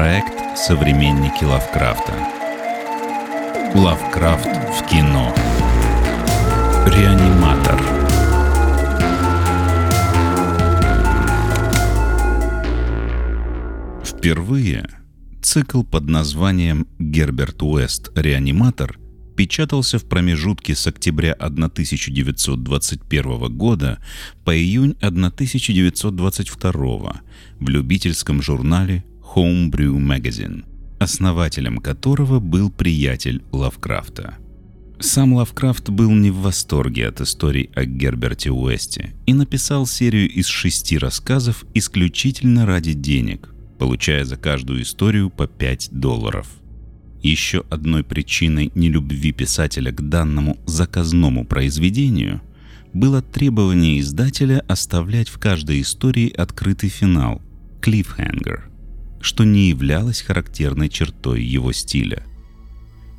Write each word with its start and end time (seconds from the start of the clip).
Проект 0.00 0.56
«Современники 0.56 1.44
Лавкрафта». 1.44 2.14
Лавкрафт 3.74 4.46
в 4.46 4.88
кино. 4.88 5.34
Реаниматор. 6.86 7.78
Впервые 14.02 14.88
цикл 15.42 15.82
под 15.82 16.08
названием 16.08 16.86
«Герберт 16.98 17.62
Уэст. 17.62 18.10
Реаниматор» 18.14 18.98
печатался 19.36 19.98
в 19.98 20.06
промежутке 20.06 20.74
с 20.74 20.86
октября 20.86 21.34
1921 21.34 23.54
года 23.54 24.02
по 24.46 24.56
июнь 24.56 24.96
1922 25.02 27.22
в 27.60 27.68
любительском 27.68 28.40
журнале 28.40 29.04
Homebrew 29.34 29.96
Magazine, 29.98 30.64
основателем 30.98 31.78
которого 31.78 32.40
был 32.40 32.70
приятель 32.70 33.42
Лавкрафта. 33.52 34.38
Сам 34.98 35.34
Лавкрафт 35.34 35.88
был 35.88 36.10
не 36.10 36.30
в 36.30 36.40
восторге 36.40 37.06
от 37.08 37.20
историй 37.20 37.70
о 37.74 37.84
Герберте 37.84 38.50
Уэсте 38.50 39.14
и 39.26 39.32
написал 39.32 39.86
серию 39.86 40.28
из 40.28 40.46
шести 40.46 40.98
рассказов 40.98 41.64
исключительно 41.74 42.66
ради 42.66 42.92
денег, 42.92 43.54
получая 43.78 44.24
за 44.24 44.36
каждую 44.36 44.82
историю 44.82 45.30
по 45.30 45.46
5 45.46 45.90
долларов. 45.92 46.48
Еще 47.22 47.64
одной 47.70 48.02
причиной 48.02 48.72
нелюбви 48.74 49.32
писателя 49.32 49.92
к 49.92 50.08
данному 50.08 50.58
заказному 50.66 51.46
произведению 51.46 52.42
было 52.92 53.22
требование 53.22 54.00
издателя 54.00 54.60
оставлять 54.66 55.28
в 55.28 55.38
каждой 55.38 55.82
истории 55.82 56.30
открытый 56.30 56.88
финал– 56.88 57.40
клиффхенгер, 57.80 58.69
что 59.20 59.44
не 59.44 59.68
являлось 59.68 60.22
характерной 60.22 60.88
чертой 60.88 61.42
его 61.42 61.72
стиля. 61.72 62.22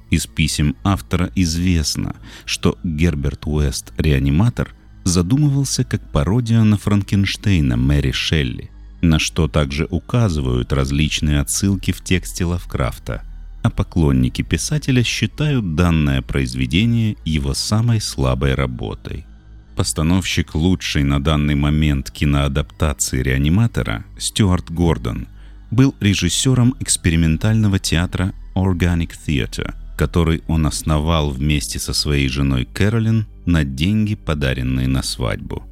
Из 0.09 0.25
писем 0.28 0.75
автора 0.84 1.31
известно, 1.36 2.16
что 2.45 2.78
Герберт 2.84 3.45
Уэст 3.45 3.94
«Реаниматор» 3.98 4.73
задумывался 5.03 5.84
как 5.84 6.12
пародия 6.12 6.64
на 6.64 6.78
Франкенштейна 6.78 7.78
Мэри 7.78 8.12
Шелли, 8.12 8.70
на 9.02 9.20
что 9.20 9.48
также 9.48 9.88
указывают 9.90 10.73
различные 10.73 11.40
отсылки 11.40 11.92
в 11.92 12.03
тексте 12.03 12.45
Лавкрафта– 12.45 13.23
а 13.64 13.70
поклонники 13.70 14.42
писателя 14.42 15.03
считают 15.03 15.75
данное 15.75 16.22
произведение 16.22 17.18
его 17.25 17.53
самой 17.53 18.02
слабой 18.02 18.56
работой. 18.56 19.25
Постановщик 19.75 20.56
лучшей 20.56 21.03
на 21.03 21.23
данный 21.23 21.56
момент 21.56 22.12
киноадаптации 22.12 23.22
«Реаниматора» 23.22 24.03
Стюарт 24.18 24.70
Гордон 24.72 25.28
был 25.72 25.95
режиссером 26.00 26.75
экспериментального 26.80 27.80
театра 27.80 28.33
Organic 28.55 29.11
Theatre, 29.25 29.73
который 29.97 30.44
он 30.47 30.67
основал 30.67 31.31
вместе 31.31 31.80
со 31.80 31.94
своей 31.94 32.28
женой 32.28 32.66
Кэролин 32.66 33.25
на 33.45 33.63
деньги, 33.63 34.16
подаренные 34.16 34.88
на 34.88 35.02
свадьбу. 35.02 35.63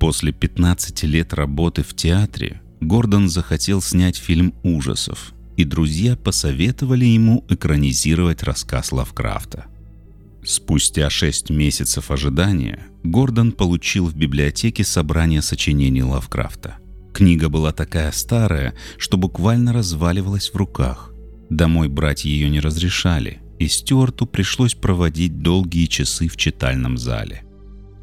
После 0.00 0.32
15 0.32 1.02
лет 1.04 1.34
работы 1.34 1.82
в 1.82 1.94
театре 1.94 2.62
Гордон 2.80 3.28
захотел 3.28 3.82
снять 3.82 4.16
фильм 4.16 4.54
ужасов– 4.62 5.32
и 5.58 5.64
друзья 5.64 6.14
посоветовали 6.14 7.04
ему 7.04 7.44
экранизировать 7.48 8.44
рассказ 8.44 8.92
Лавкрафта. 8.92 9.66
Спустя 10.44 11.10
шесть 11.10 11.50
месяцев 11.50 12.12
ожидания 12.12 12.86
Гордон 13.02 13.50
получил 13.50 14.06
в 14.06 14.14
библиотеке 14.14 14.84
собрание 14.84 15.42
сочинений 15.42 16.04
Лавкрафта. 16.04 16.76
Книга 17.12 17.48
была 17.48 17.72
такая 17.72 18.12
старая, 18.12 18.74
что 18.96 19.16
буквально 19.16 19.72
разваливалась 19.72 20.50
в 20.50 20.56
руках. 20.56 21.12
Домой 21.50 21.88
брать 21.88 22.24
ее 22.24 22.48
не 22.50 22.60
разрешали, 22.60 23.40
и 23.58 23.68
Стюарту 23.68 24.26
пришлось 24.26 24.74
проводить 24.74 25.42
долгие 25.42 25.86
часы 25.86 26.28
в 26.28 26.36
читальном 26.36 26.98
зале. 26.98 27.42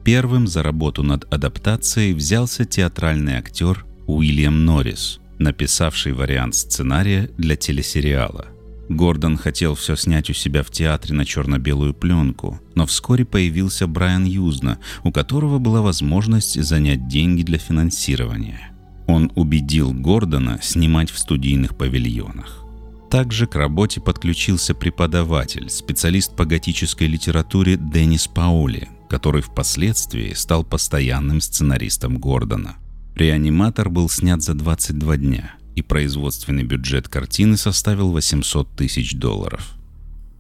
Первым 0.03 0.47
за 0.47 0.63
работу 0.63 1.03
над 1.03 1.31
адаптацией 1.33 2.13
взялся 2.13 2.65
театральный 2.65 3.35
актер 3.35 3.85
Уильям 4.07 4.65
Норрис– 4.65 5.19
написавший 5.39 6.13
вариант 6.13 6.55
сценария 6.55 7.29
для 7.37 7.55
телесериала. 7.55 8.47
Гордон 8.87 9.35
хотел 9.35 9.73
все 9.73 9.95
снять 9.95 10.29
у 10.29 10.33
себя 10.33 10.61
в 10.61 10.69
театре 10.69 11.15
на 11.15 11.25
черно-белую 11.25 11.93
пленку, 11.95 12.59
но 12.75 12.85
вскоре 12.85 13.25
появился 13.25 13.87
Брайан 13.87 14.25
Юзна, 14.25 14.77
у 15.03 15.11
которого 15.11 15.57
была 15.57 15.81
возможность 15.81 16.61
занять 16.61 17.07
деньги 17.07 17.41
для 17.41 17.57
финансирования. 17.57 18.74
Он 19.07 19.31
убедил 19.35 19.93
Гордона 19.93 20.59
снимать 20.61 21.11
в 21.11 21.17
студийных 21.17 21.77
павильонах. 21.77 22.65
Также 23.09 23.47
к 23.47 23.55
работе 23.55 24.01
подключился 24.01 24.73
преподаватель, 24.73 25.69
специалист 25.69 26.35
по 26.35 26.45
готической 26.45 27.07
литературе 27.07 27.77
Деннис 27.77 28.27
Паули, 28.27 28.89
который 29.09 29.41
впоследствии 29.41 30.33
стал 30.33 30.63
постоянным 30.63 31.39
сценаристом 31.39 32.17
Гордона. 32.17 32.75
Реаниматор 33.15 33.89
был 33.89 34.09
снят 34.09 34.41
за 34.41 34.53
22 34.55 35.17
дня, 35.17 35.53
и 35.75 35.81
производственный 35.81 36.63
бюджет 36.63 37.07
картины 37.07 37.57
составил 37.57 38.11
800 38.11 38.75
тысяч 38.75 39.15
долларов. 39.15 39.75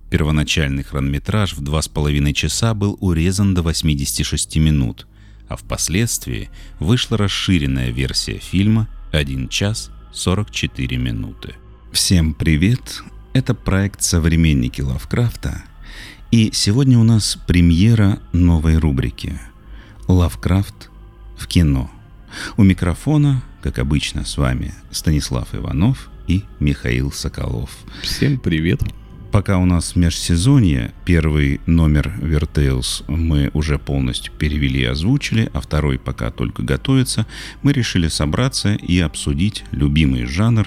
Первоначальный 0.09 0.83
хронометраж 0.83 1.53
в 1.53 1.61
2,5 1.61 2.33
часа 2.33 2.73
был 2.73 2.97
урезан 2.99 3.53
до 3.53 3.61
86 3.61 4.57
минут, 4.57 5.07
а 5.47 5.55
впоследствии 5.55 6.49
вышла 6.79 7.17
расширенная 7.17 7.91
версия 7.91 8.39
фильма 8.39 8.87
1 9.11 9.49
час 9.49 9.91
44 10.13 10.97
минуты. 10.97 11.55
Всем 11.91 12.33
привет! 12.33 13.03
Это 13.33 13.53
проект 13.53 14.01
«Современники 14.01 14.81
Лавкрафта», 14.81 15.63
и 16.31 16.51
сегодня 16.51 16.99
у 16.99 17.03
нас 17.03 17.37
премьера 17.47 18.19
новой 18.33 18.77
рубрики 18.77 19.39
«Лавкрафт 20.07 20.89
в 21.37 21.47
кино». 21.47 21.89
У 22.57 22.63
микрофона, 22.63 23.41
как 23.61 23.79
обычно, 23.79 24.25
с 24.25 24.37
вами 24.37 24.73
Станислав 24.91 25.53
Иванов 25.53 26.09
и 26.27 26.43
Михаил 26.59 27.11
Соколов. 27.11 27.69
Всем 28.01 28.37
привет! 28.37 28.81
Пока 29.35 29.57
у 29.57 29.65
нас 29.65 29.97
межсезонье, 29.97 30.93
первый 31.03 31.59
номер 31.65 32.13
Vertales 32.21 33.03
мы 33.09 33.51
уже 33.53 33.77
полностью 33.77 34.31
перевели 34.31 34.83
и 34.83 34.85
озвучили, 34.85 35.49
а 35.51 35.59
второй 35.59 35.99
пока 35.99 36.31
только 36.31 36.63
готовится, 36.63 37.25
мы 37.61 37.73
решили 37.73 38.07
собраться 38.07 38.75
и 38.75 38.97
обсудить 39.01 39.65
любимый 39.71 40.23
жанр, 40.23 40.65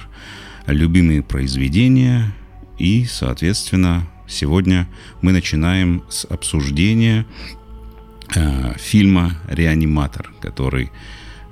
любимые 0.67 1.23
произведения. 1.23 2.31
И, 2.77 3.05
соответственно, 3.05 4.07
сегодня 4.27 4.87
мы 5.23 5.31
начинаем 5.31 6.03
с 6.07 6.25
обсуждения 6.25 7.25
э, 8.35 8.75
фильма 8.77 9.31
«Реаниматор», 9.47 10.31
который 10.41 10.91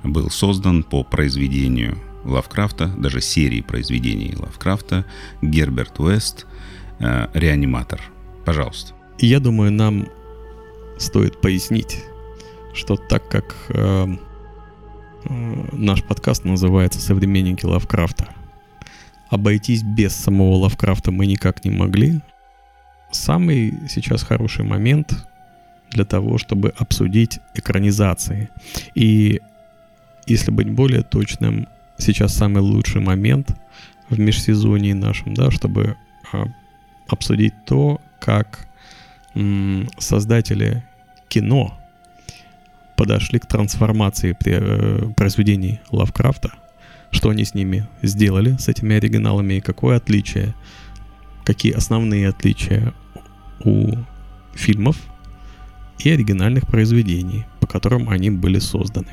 был 0.04 0.30
создан 0.30 0.84
по 0.84 1.02
произведению 1.02 1.98
Лавкрафта, 2.22 2.86
даже 2.86 3.20
серии 3.20 3.60
произведений 3.60 4.34
Лавкрафта, 4.36 5.04
Герберт 5.42 5.98
Уэст, 5.98 6.46
э, 7.00 7.28
«Реаниматор». 7.34 8.00
Пожалуйста. 8.44 8.94
Я 9.18 9.40
думаю, 9.40 9.72
нам 9.72 10.08
стоит 10.98 11.40
пояснить, 11.40 12.04
что 12.74 12.96
так 12.96 13.28
как 13.28 13.54
э, 13.68 14.06
э, 15.24 15.64
наш 15.72 16.02
подкаст 16.02 16.44
называется 16.44 17.00
«Современники 17.00 17.66
Лавкрафта», 17.66 18.28
обойтись 19.30 19.82
без 19.82 20.14
самого 20.14 20.56
Лавкрафта 20.56 21.10
мы 21.10 21.26
никак 21.26 21.64
не 21.64 21.70
могли. 21.70 22.20
Самый 23.10 23.74
сейчас 23.88 24.22
хороший 24.22 24.64
момент 24.64 25.26
для 25.90 26.04
того, 26.04 26.38
чтобы 26.38 26.74
обсудить 26.76 27.40
экранизации. 27.54 28.50
И 28.94 29.40
если 30.26 30.50
быть 30.50 30.70
более 30.70 31.02
точным, 31.02 31.68
сейчас 31.96 32.34
самый 32.34 32.60
лучший 32.60 33.00
момент 33.00 33.56
в 34.08 34.18
межсезонье 34.18 34.94
нашем, 34.94 35.34
да, 35.34 35.50
чтобы 35.50 35.96
а, 36.32 36.44
обсудить 37.08 37.54
то, 37.64 38.00
как 38.20 38.66
создатели 39.98 40.84
кино 41.28 41.78
подошли 42.96 43.38
к 43.38 43.46
трансформации 43.46 44.32
при, 44.32 44.54
э, 44.58 45.12
произведений 45.14 45.80
Лавкрафта, 45.92 46.52
что 47.12 47.30
они 47.30 47.44
с 47.44 47.54
ними 47.54 47.86
сделали, 48.02 48.56
с 48.58 48.68
этими 48.68 48.96
оригиналами, 48.96 49.54
и 49.54 49.60
какое 49.60 49.96
отличие, 49.96 50.54
какие 51.44 51.72
основные 51.72 52.28
отличия 52.28 52.92
у 53.64 53.92
фильмов 54.54 54.96
и 56.00 56.10
оригинальных 56.10 56.66
произведений, 56.66 57.46
по 57.60 57.66
которым 57.66 58.08
они 58.08 58.30
были 58.30 58.58
созданы. 58.58 59.12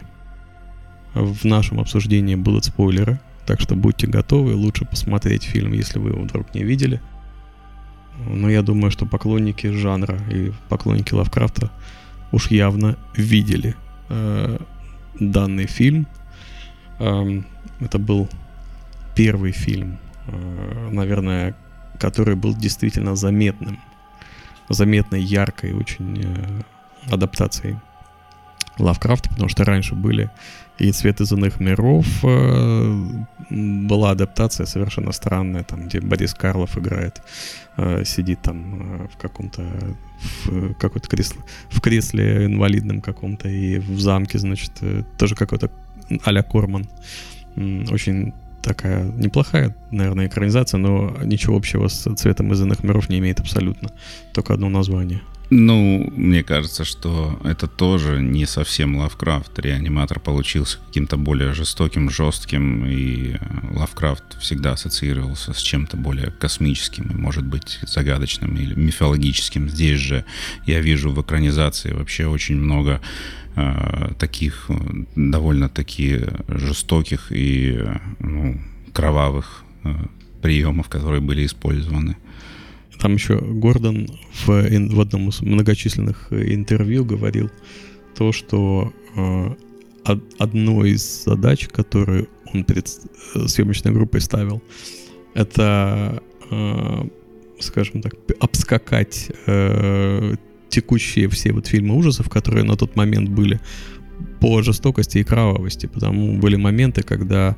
В 1.14 1.46
нашем 1.46 1.80
обсуждении 1.80 2.36
будут 2.36 2.66
спойлеры, 2.66 3.20
так 3.46 3.62
что 3.62 3.76
будьте 3.76 4.08
готовы, 4.08 4.56
лучше 4.56 4.86
посмотреть 4.86 5.44
фильм, 5.44 5.74
если 5.74 6.00
вы 6.00 6.10
его 6.10 6.24
вдруг 6.24 6.54
не 6.56 6.64
видели. 6.64 7.00
Но 8.18 8.50
я 8.50 8.62
думаю, 8.62 8.92
что 8.92 9.06
поклонники 9.06 9.68
жанра 9.68 10.18
и 10.32 10.52
поклонники 10.70 11.14
Лавкрафта 11.14 11.70
уж 12.32 12.52
явно 12.52 12.98
видели 13.16 13.76
э, 14.10 14.58
данный 15.20 15.68
фильм. 15.68 16.08
Э, 17.00 17.42
это 17.80 18.00
был 18.00 18.30
первый 19.16 19.52
фильм 19.52 19.98
э, 20.28 20.90
наверное, 20.92 21.56
который 22.00 22.36
был 22.36 22.56
действительно 22.56 23.16
заметным, 23.16 23.80
заметной, 24.70 25.22
яркой 25.22 25.74
очень 25.74 26.22
э, 26.24 27.14
адаптацией 27.14 27.78
Лавкрафта, 28.78 29.30
потому 29.30 29.50
что 29.50 29.64
раньше 29.64 29.96
были 29.96 30.30
и 30.78 30.92
«Цвет 30.92 31.22
из 31.22 31.32
иных 31.32 31.60
миров», 31.60 32.06
э, 32.24 33.06
была 33.50 34.12
адаптация 34.12 34.66
совершенно 34.66 35.12
странная, 35.12 35.64
там, 35.64 35.88
где 35.88 36.02
Борис 36.02 36.34
Карлов 36.34 36.78
играет, 36.78 37.22
э, 37.78 38.04
сидит 38.06 38.42
там 38.42 39.08
в 39.08 39.18
каком-то, 39.18 39.64
в 40.46 40.74
какой-то 40.76 41.08
кресле, 41.08 41.42
в 41.70 41.82
кресле 41.82 42.46
инвалидном 42.46 43.02
каком-то, 43.02 43.48
и 43.48 43.80
в 43.80 44.00
замке, 44.00 44.40
значит, 44.40 44.72
тоже 45.18 45.36
какой-то 45.36 45.70
а-ля 46.24 46.44
Корман. 46.44 46.88
Очень 47.56 48.34
такая 48.62 49.04
неплохая, 49.04 49.76
наверное, 49.92 50.28
экранизация, 50.28 50.80
но 50.80 51.16
ничего 51.24 51.56
общего 51.56 51.88
с 51.88 52.16
цветом 52.16 52.52
из 52.52 52.62
иных 52.62 52.84
миров 52.84 53.10
не 53.10 53.20
имеет 53.20 53.40
абсолютно. 53.40 53.92
Только 54.34 54.54
одно 54.54 54.70
название. 54.70 55.22
Ну, 55.50 56.12
мне 56.16 56.44
кажется, 56.44 56.84
что 56.86 57.40
это 57.44 57.68
тоже 57.68 58.20
не 58.20 58.46
совсем 58.46 58.98
Лавкрафт. 58.98 59.60
Реаниматор 59.60 60.20
получился 60.20 60.80
каким-то 60.88 61.18
более 61.18 61.54
жестоким, 61.54 62.10
жестким, 62.10 62.86
и 62.88 63.36
Лавкрафт 63.72 64.40
всегда 64.40 64.72
ассоциировался 64.72 65.54
с 65.54 65.60
чем-то 65.60 65.98
более 65.98 66.32
космическим, 66.32 67.12
может 67.14 67.46
быть, 67.46 67.80
загадочным 67.84 68.58
или 68.58 68.74
мифологическим. 68.74 69.70
Здесь 69.70 70.00
же 70.00 70.26
я 70.66 70.80
вижу 70.80 71.12
в 71.12 71.22
экранизации 71.22 71.92
вообще 71.92 72.26
очень 72.26 72.56
много 72.56 73.02
э, 73.56 74.14
таких 74.18 74.70
довольно-таки 75.16 76.22
жестоких 76.48 77.28
и 77.32 77.84
ну, 78.20 78.60
кровавых 78.94 79.64
э, 79.84 79.94
приемов, 80.42 80.90
которые 80.90 81.22
были 81.22 81.46
использованы. 81.46 82.18
Там 83.00 83.14
еще 83.14 83.38
Гордон 83.38 84.08
в, 84.46 84.48
в 84.48 85.00
одном 85.00 85.30
из 85.30 85.42
многочисленных 85.42 86.28
э, 86.32 86.54
интервью 86.54 87.06
говорил 87.06 87.52
то, 88.16 88.32
что 88.32 88.94
э, 89.16 89.56
одной 90.38 90.92
из 90.92 91.24
задач, 91.26 91.68
которую 91.68 92.30
он 92.54 92.64
перед 92.64 92.88
э, 93.36 93.48
съемочной 93.48 93.92
группой 93.92 94.22
ставил, 94.22 94.62
это, 95.34 96.22
э, 96.50 97.04
скажем 97.60 98.02
так, 98.02 98.14
обскакать 98.40 99.32
э, 99.48 100.36
текущие 100.70 101.30
все 101.30 101.52
вот 101.54 101.68
фильмы 101.68 101.96
ужасов, 101.96 102.30
которые 102.30 102.64
на 102.64 102.76
тот 102.76 102.96
момент 102.96 103.30
были 103.30 103.60
по 104.40 104.62
жестокости 104.62 105.20
и 105.20 105.24
кровавости, 105.24 105.88
потому 105.88 106.38
были 106.38 106.56
моменты, 106.56 107.04
когда 107.04 107.56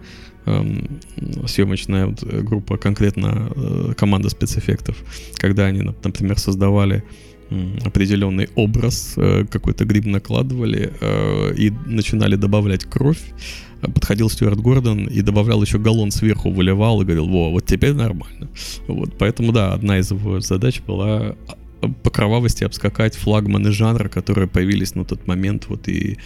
съемочная 1.48 2.08
вот 2.08 2.24
группа, 2.24 2.78
конкретно 2.78 3.52
э, 3.56 3.94
команда 3.98 4.30
спецэффектов, 4.30 4.98
когда 5.36 5.66
они, 5.66 5.82
например, 5.82 6.38
создавали 6.40 7.04
определенный 7.86 8.50
образ, 8.56 9.14
э, 9.18 9.46
какой-то 9.50 9.86
гриб 9.86 10.06
накладывали 10.06 10.94
э, 11.00 11.54
и 11.56 11.72
начинали 11.86 12.36
добавлять 12.36 12.84
кровь, 12.86 13.22
подходил 13.82 14.30
Стюарт 14.30 14.60
Гордон 14.60 15.06
и 15.06 15.22
добавлял 15.22 15.62
еще 15.62 15.78
галлон 15.80 16.12
сверху, 16.12 16.52
выливал 16.52 17.02
и 17.02 17.06
говорил, 17.06 17.28
во, 17.28 17.52
вот 17.52 17.66
теперь 17.66 17.94
нормально. 17.94 18.50
Вот, 18.88 19.18
поэтому, 19.18 19.52
да, 19.52 19.74
одна 19.74 20.00
из 20.00 20.12
его 20.12 20.42
задач 20.42 20.82
была 20.82 21.36
по 22.04 22.10
кровавости 22.10 22.64
обскакать 22.64 23.16
флагманы 23.16 23.72
жанра, 23.72 24.10
которые 24.10 24.48
появились 24.48 24.96
на 24.96 25.06
тот 25.06 25.28
момент 25.28 25.68
вот 25.68 25.88
и 25.88 26.18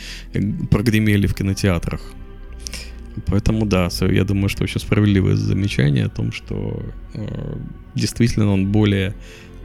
прогремели 0.69 1.27
в 1.27 1.35
кинотеатрах. 1.35 2.01
Поэтому 3.27 3.65
да, 3.65 3.89
я 4.01 4.23
думаю, 4.23 4.49
что 4.49 4.63
очень 4.63 4.79
справедливое 4.79 5.35
замечание 5.35 6.05
о 6.05 6.09
том, 6.09 6.31
что 6.31 6.81
э, 7.13 7.57
действительно 7.95 8.51
он 8.51 8.71
более 8.71 9.13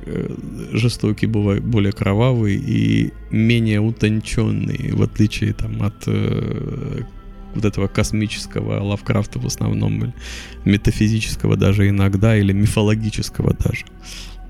э, 0.05 0.35
жестокий, 0.73 1.27
более 1.27 1.93
кровавый 1.93 2.57
и 2.57 3.13
менее 3.31 3.81
утонченный, 3.81 4.93
в 4.93 5.03
отличие 5.03 5.53
там 5.53 5.83
от 5.83 6.05
э, 6.07 7.03
вот 7.55 7.65
этого 7.65 7.89
космического 7.89 8.83
Лавкрафта 8.83 9.39
в 9.39 9.47
основном, 9.47 10.13
метафизического 10.65 11.57
даже 11.57 11.89
иногда, 11.89 12.37
или 12.37 12.53
мифологического 12.53 13.55
даже. 13.55 13.87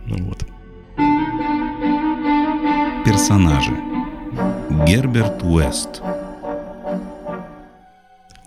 Ну 0.06 0.24
вот. 0.24 0.46
Персонажи. 3.04 3.72
Герберт 4.86 5.42
Уэст. 5.42 6.02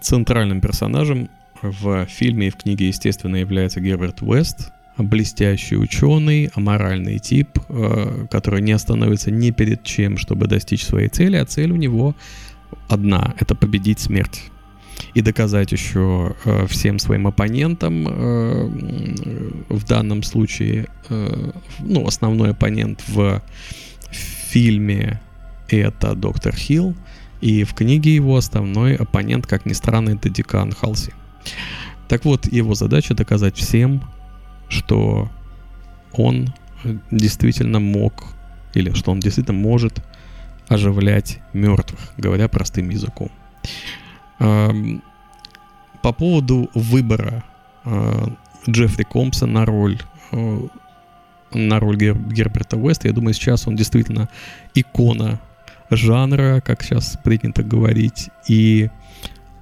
Центральным 0.01 0.61
персонажем 0.61 1.29
в 1.61 2.05
фильме 2.05 2.47
и 2.47 2.49
в 2.49 2.55
книге, 2.55 2.87
естественно, 2.87 3.35
является 3.35 3.81
Герберт 3.81 4.21
Уэст, 4.21 4.71
блестящий 4.97 5.77
ученый, 5.77 6.49
аморальный 6.53 7.19
тип, 7.19 7.59
э, 7.69 8.27
который 8.29 8.61
не 8.61 8.71
остановится 8.71 9.31
ни 9.31 9.51
перед 9.51 9.83
чем, 9.83 10.17
чтобы 10.17 10.47
достичь 10.47 10.83
своей 10.83 11.09
цели, 11.09 11.37
а 11.37 11.45
цель 11.45 11.71
у 11.71 11.75
него 11.75 12.15
одна— 12.87 13.33
это 13.39 13.55
победить 13.55 13.99
смерть 13.99 14.51
и 15.13 15.21
доказать 15.21 15.71
еще 15.71 16.35
э, 16.45 16.67
всем 16.67 16.99
своим 16.99 17.27
оппонентам, 17.27 18.07
э, 18.07 18.69
в 19.69 19.83
данном 19.85 20.23
случае, 20.23 20.87
э, 21.09 21.51
ну, 21.79 22.05
основной 22.05 22.51
оппонент 22.51 23.03
в 23.07 23.41
фильме 24.11 25.19
это 25.69 26.15
доктор 26.15 26.55
Хилл, 26.55 26.95
и 27.41 27.63
в 27.63 27.73
книге 27.73 28.13
его 28.13 28.35
основной 28.35 28.95
оппонент, 28.95 29.47
как 29.47 29.65
ни 29.65 29.73
странно, 29.73 30.11
это 30.11 30.29
Декан 30.29 30.71
Халси. 30.71 31.13
Так 32.07 32.25
вот, 32.25 32.51
его 32.51 32.73
задача 32.75 33.13
доказать 33.13 33.55
всем, 33.55 34.03
что 34.67 35.29
он 36.13 36.53
действительно 37.11 37.79
мог, 37.79 38.25
или 38.73 38.93
что 38.93 39.11
он 39.11 39.19
действительно 39.19 39.57
может 39.57 40.03
оживлять 40.67 41.39
мертвых, 41.53 41.99
говоря 42.17 42.47
простым 42.47 42.89
языком. 42.89 43.29
По 44.37 46.13
поводу 46.13 46.69
выбора 46.73 47.43
а, 47.83 48.33
Джеффри 48.69 49.03
Компса 49.03 49.45
на 49.45 49.65
роль 49.65 49.99
а, 50.31 50.67
на 51.53 51.79
роль 51.79 51.97
Гер, 51.97 52.17
Герберта 52.17 52.77
Уэста. 52.77 53.07
Я 53.07 53.13
думаю, 53.13 53.33
сейчас 53.33 53.67
он 53.67 53.75
действительно 53.75 54.29
икона 54.75 55.39
жанра, 55.89 56.61
как 56.65 56.83
сейчас 56.83 57.17
принято 57.23 57.63
говорить. 57.63 58.29
И 58.47 58.89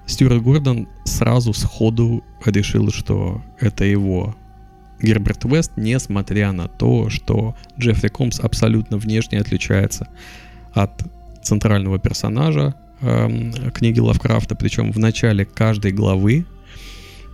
Стюарт 0.06 0.42
Гордон 0.42 0.88
сразу 1.06 1.54
сходу 1.54 2.24
решил, 2.46 2.92
что 2.92 3.42
это 3.60 3.84
его 3.84 4.36
Герберт 5.02 5.46
Уэст, 5.46 5.74
несмотря 5.76 6.52
на 6.52 6.68
то, 6.68 7.10
что 7.10 7.56
Джеффри 7.80 8.08
Комс 8.08 8.40
абсолютно 8.40 8.98
внешне 8.98 9.40
отличается 9.40 10.08
от 10.74 11.04
центрального 11.44 12.00
персонажа 12.00 12.76
э, 13.02 13.72
книги 13.74 14.00
Лавкрафта, 14.00 14.56
причем 14.56 14.92
в 14.92 15.00
начале 15.00 15.46
каждой 15.46 15.92
главы 15.92 16.46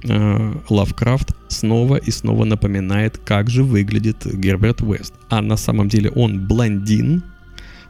э, 0.07 0.53
Лавкрафт 0.69 1.35
снова 1.47 1.95
и 1.95 2.11
снова 2.11 2.43
напоминает, 2.43 3.17
как 3.17 3.49
же 3.49 3.63
выглядит 3.63 4.25
Герберт 4.25 4.81
Уэст. 4.81 5.13
А 5.29 5.41
на 5.41 5.57
самом 5.57 5.87
деле 5.87 6.09
он 6.09 6.45
блондин, 6.45 7.23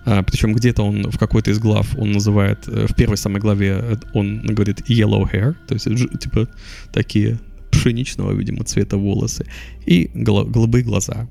причем 0.05 0.53
где-то 0.53 0.83
он 0.83 1.10
в 1.10 1.17
какой-то 1.17 1.51
из 1.51 1.60
глав 1.60 1.98
он 1.98 2.12
называет, 2.12 2.67
э, 2.67 2.88
в 2.88 2.95
первой 2.95 3.17
самой 3.17 3.39
главе 3.39 3.79
э, 3.81 3.95
он 4.13 4.41
говорит 4.41 4.81
yellow 4.89 5.24
hair, 5.31 5.55
то 5.67 5.74
есть 5.74 5.86
типа 6.19 6.48
такие 6.91 7.39
пшеничного, 7.72 8.33
видимо, 8.33 8.63
цвета 8.63 8.98
волосы 8.98 9.45
и 9.86 10.10
голубые 10.13 10.83
глаза. 10.83 11.27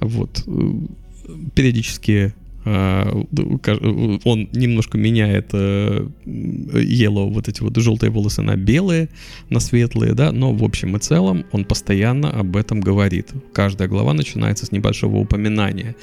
Вот. 0.00 0.44
Э, 0.46 1.32
периодически 1.54 2.34
а, 2.36 2.41
он 2.64 4.48
немножко 4.52 4.96
меняет 4.96 5.48
э, 5.52 6.06
yellow, 6.24 7.32
вот 7.32 7.48
эти 7.48 7.60
вот 7.60 7.76
желтые 7.76 8.10
волосы 8.10 8.42
на 8.42 8.56
белые, 8.56 9.08
на 9.50 9.60
светлые, 9.60 10.14
да, 10.14 10.30
но 10.30 10.52
в 10.52 10.62
общем 10.62 10.96
и 10.96 11.00
целом 11.00 11.44
он 11.50 11.64
постоянно 11.64 12.30
об 12.30 12.56
этом 12.56 12.80
говорит. 12.80 13.30
Каждая 13.52 13.88
глава 13.88 14.14
начинается 14.14 14.66
с 14.66 14.72
небольшого 14.72 15.16
упоминания 15.16 15.96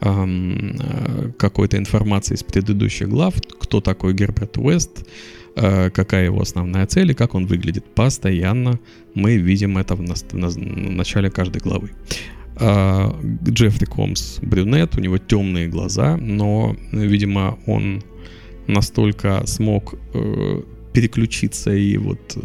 э, 0.00 1.30
какой-то 1.36 1.76
информации 1.76 2.34
из 2.34 2.42
предыдущих 2.42 3.08
глав, 3.08 3.34
кто 3.60 3.80
такой 3.80 4.14
Герберт 4.14 4.56
Уэст, 4.56 5.06
э, 5.56 5.90
какая 5.90 6.24
его 6.24 6.40
основная 6.40 6.86
цель 6.86 7.10
и 7.10 7.14
как 7.14 7.34
он 7.34 7.46
выглядит. 7.46 7.84
Постоянно 7.94 8.80
мы 9.14 9.36
видим 9.36 9.76
это 9.76 9.94
в, 9.94 10.02
начале 10.46 11.30
каждой 11.30 11.60
главы. 11.60 11.90
А, 12.60 13.16
Джеффри 13.48 13.84
Комс 13.86 14.38
брюнет, 14.40 14.96
у 14.96 15.00
него 15.00 15.18
темные 15.18 15.68
глаза, 15.68 16.16
но, 16.16 16.76
видимо, 16.90 17.58
он 17.66 18.02
настолько 18.66 19.46
смог 19.46 19.94
э, 20.12 20.62
переключиться 20.92 21.72
и 21.72 21.96
вот 21.96 22.36
э, 22.36 22.40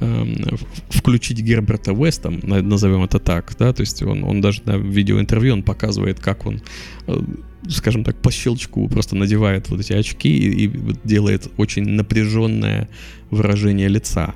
э, 0.00 0.56
включить 0.90 1.40
Герберта 1.40 1.94
Уэста, 1.94 2.30
назовем 2.30 3.02
это 3.04 3.18
так, 3.18 3.56
да, 3.58 3.72
то 3.72 3.80
есть 3.80 4.02
он, 4.02 4.22
он 4.24 4.42
даже 4.42 4.62
на 4.66 4.76
видеоинтервью 4.76 5.54
он 5.54 5.62
показывает, 5.62 6.20
как 6.20 6.44
он, 6.44 6.60
э, 7.06 7.20
скажем 7.68 8.04
так, 8.04 8.20
по 8.20 8.30
щелчку 8.30 8.86
просто 8.88 9.16
надевает 9.16 9.70
вот 9.70 9.80
эти 9.80 9.94
очки 9.94 10.28
и, 10.28 10.66
и 10.66 10.72
делает 11.04 11.50
очень 11.56 11.88
напряженное 11.88 12.88
выражение 13.30 13.88
лица. 13.88 14.34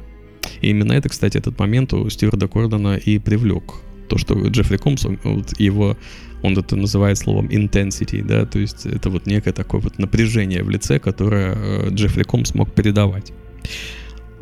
И 0.63 0.71
именно 0.71 0.93
это, 0.95 1.11
кстати, 1.11 1.37
этот 1.37 1.59
момент 1.59 1.93
у 1.93 2.09
Стюарда 2.09 2.49
Кордона 2.49 2.97
и 2.97 3.19
привлек. 3.19 3.75
То, 4.09 4.19
что 4.19 4.35
Джеффри 4.35 4.77
Комс, 4.77 5.05
вот 5.05 5.59
его, 5.59 5.97
он 6.43 6.57
это 6.57 6.77
называет 6.77 7.19
словом 7.19 7.47
intensity, 7.47 8.23
да, 8.23 8.47
то 8.47 8.59
есть 8.59 8.87
это 8.87 9.11
вот 9.11 9.27
некое 9.27 9.53
такое 9.53 9.81
вот 9.81 9.99
напряжение 9.99 10.63
в 10.63 10.71
лице, 10.71 10.99
которое 10.99 11.55
э, 11.55 11.89
Джеффри 11.91 12.23
Комс 12.25 12.55
мог 12.55 12.73
передавать. 12.73 13.33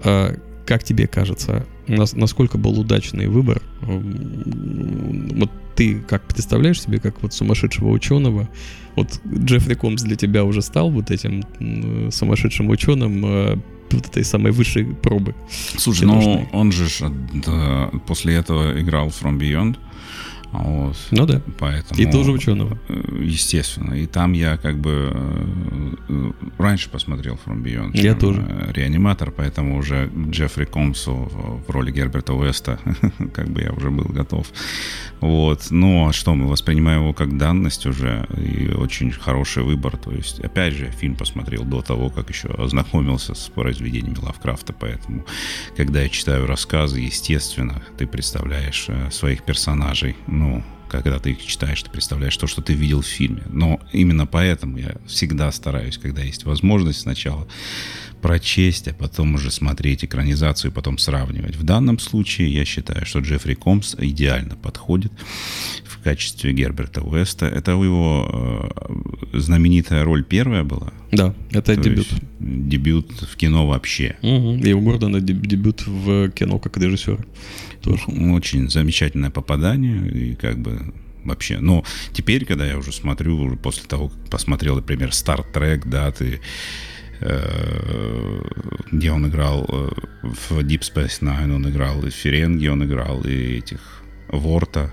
А, 0.03 0.35
как 0.67 0.83
тебе 0.85 1.07
кажется, 1.07 1.67
насколько 1.87 2.59
был 2.59 2.79
удачный 2.79 3.27
выбор? 3.27 3.63
Вот 3.81 5.51
ты 5.77 6.01
как 6.01 6.23
представляешь 6.23 6.81
себе, 6.81 7.01
как 7.01 7.23
вот 7.23 7.35
сумасшедшего 7.35 7.89
ученого, 7.91 8.49
вот 8.97 9.21
Джеффри 9.27 9.75
Комс 9.75 10.03
для 10.03 10.17
тебя 10.17 10.45
уже 10.45 10.63
стал 10.63 10.91
вот 10.91 11.11
этим 11.11 11.43
сумасшедшим 12.11 12.71
ученым 12.71 13.25
э, 13.25 13.57
вот 13.95 14.07
этой 14.07 14.25
самой 14.25 14.53
высшей 14.53 14.85
пробы. 14.85 15.35
Слушай, 15.77 16.05
ну 16.05 16.49
он 16.53 16.73
же 16.73 16.87
да, 17.33 17.91
после 18.07 18.35
этого 18.35 18.81
играл 18.81 19.09
From 19.09 19.39
Beyond. 19.39 19.79
Вот. 20.55 20.97
Ну 21.11 21.27
да. 21.27 21.43
Поэтому, 21.59 22.01
и 22.01 22.07
тоже 22.07 22.31
ученого. 22.31 22.79
Э, 22.89 23.19
естественно. 23.21 23.95
И 23.95 24.07
там 24.07 24.33
я 24.35 24.57
как 24.57 24.79
бы 24.79 25.11
э, 26.09 26.33
раньше 26.59 26.89
посмотрел 26.91 27.39
From 27.45 27.63
Beyond. 27.63 27.91
Я 27.95 28.15
тоже. 28.15 28.47
Э, 28.49 28.73
реаниматор, 28.73 29.33
поэтому 29.33 29.77
уже 29.79 30.11
Джеффри 30.31 30.67
Комсу 30.67 31.29
в 31.67 31.71
роли 31.71 31.91
Герберта 31.91 32.35
Уэста, 32.35 32.79
как 33.35 33.49
бы 33.49 33.63
я 33.63 33.73
уже 33.73 33.91
был 33.91 34.05
готов. 34.05 34.47
Вот. 35.21 35.67
Ну, 35.71 36.09
а 36.09 36.13
что, 36.13 36.35
мы 36.35 36.47
воспринимаем 36.47 37.01
его 37.01 37.13
как 37.13 37.37
данность 37.37 37.87
уже, 37.87 38.27
и 38.37 38.69
очень 38.69 39.11
хороший 39.11 39.65
выбор. 39.65 39.97
То 39.97 40.13
есть, 40.13 40.39
опять 40.39 40.75
же, 40.75 40.91
фильм 40.91 41.17
посмотрел 41.17 41.65
до 41.65 41.83
того, 41.83 42.11
как 42.11 42.31
еще 42.31 42.49
ознакомился 42.49 43.35
с 43.35 43.49
произведениями 43.49 44.19
Лавкрафта, 44.23 44.73
поэтому, 44.73 45.25
когда 45.77 46.03
я 46.03 46.09
читаю 46.09 46.47
рассказы, 46.47 47.01
естественно, 47.01 47.83
ты 47.99 48.07
представляешь 48.07 48.89
своих 49.11 49.43
персонажей, 49.43 50.17
ну, 50.29 50.44
ну, 50.45 50.63
когда 50.91 51.19
ты 51.19 51.31
их 51.31 51.45
читаешь, 51.45 51.83
ты 51.83 51.91
представляешь 51.91 52.37
то, 52.37 52.47
что 52.47 52.61
ты 52.61 52.75
видел 52.75 53.01
в 53.01 53.07
фильме. 53.07 53.43
Но 53.47 53.81
именно 53.93 54.27
поэтому 54.27 54.77
я 54.77 54.97
всегда 55.07 55.51
стараюсь, 55.51 55.99
когда 55.99 56.23
есть 56.23 56.45
возможность, 56.45 57.01
сначала 57.01 57.49
прочесть, 58.21 58.89
а 58.89 58.95
потом 58.95 59.35
уже 59.35 59.51
смотреть 59.51 60.05
экранизацию 60.05 60.71
и 60.71 60.75
потом 60.75 60.99
сравнивать. 60.99 61.57
В 61.57 61.63
данном 61.63 61.99
случае 61.99 62.53
я 62.53 62.65
считаю, 62.65 63.07
что 63.07 63.21
Джеффри 63.21 63.55
Комс 63.55 63.97
идеально 63.99 64.57
подходит 64.57 65.13
качестве 66.05 66.53
Герберта 66.53 67.03
Уэста. 67.03 67.47
Это 67.47 67.73
его 67.73 68.71
э, 69.33 69.39
знаменитая 69.39 70.05
роль 70.05 70.23
первая 70.23 70.63
была. 70.63 70.93
Да, 71.11 71.35
это 71.51 71.77
дебют. 71.77 72.09
Дебют 72.39 73.11
в 73.23 73.37
кино 73.37 73.67
вообще. 73.67 74.17
Угу. 74.23 74.57
И 74.65 74.73
у 74.73 74.81
Гордона 74.81 75.21
дебют 75.21 75.87
в 75.87 76.31
кино 76.31 76.59
как 76.59 76.77
режиссер 76.77 77.27
тоже. 77.83 78.03
Очень 78.33 78.71
замечательное 78.71 79.31
попадание, 79.31 80.09
и 80.11 80.35
как 80.35 80.59
бы 80.59 80.93
вообще. 81.25 81.59
Но 81.59 81.85
теперь, 82.13 82.45
когда 82.45 82.67
я 82.67 82.79
уже 82.79 82.93
смотрю, 82.93 83.39
уже 83.39 83.57
после 83.57 83.85
того, 83.89 84.09
как 84.09 84.31
посмотрел, 84.31 84.77
например, 84.77 85.09
Star 85.09 85.45
Trek, 85.53 85.83
да, 85.87 86.11
ты 86.13 86.41
э, 87.21 88.41
где 88.93 89.11
он 89.11 89.27
играл 89.27 89.67
э, 89.69 89.89
в 90.23 90.53
Deep 90.61 90.81
Space 90.81 91.21
Nine, 91.23 91.55
он 91.55 91.69
играл 91.69 92.05
и 92.05 92.11
Ференги, 92.11 92.67
он 92.69 92.85
играл 92.85 93.23
и 93.23 93.59
этих 93.59 94.03
Ворта. 94.29 94.91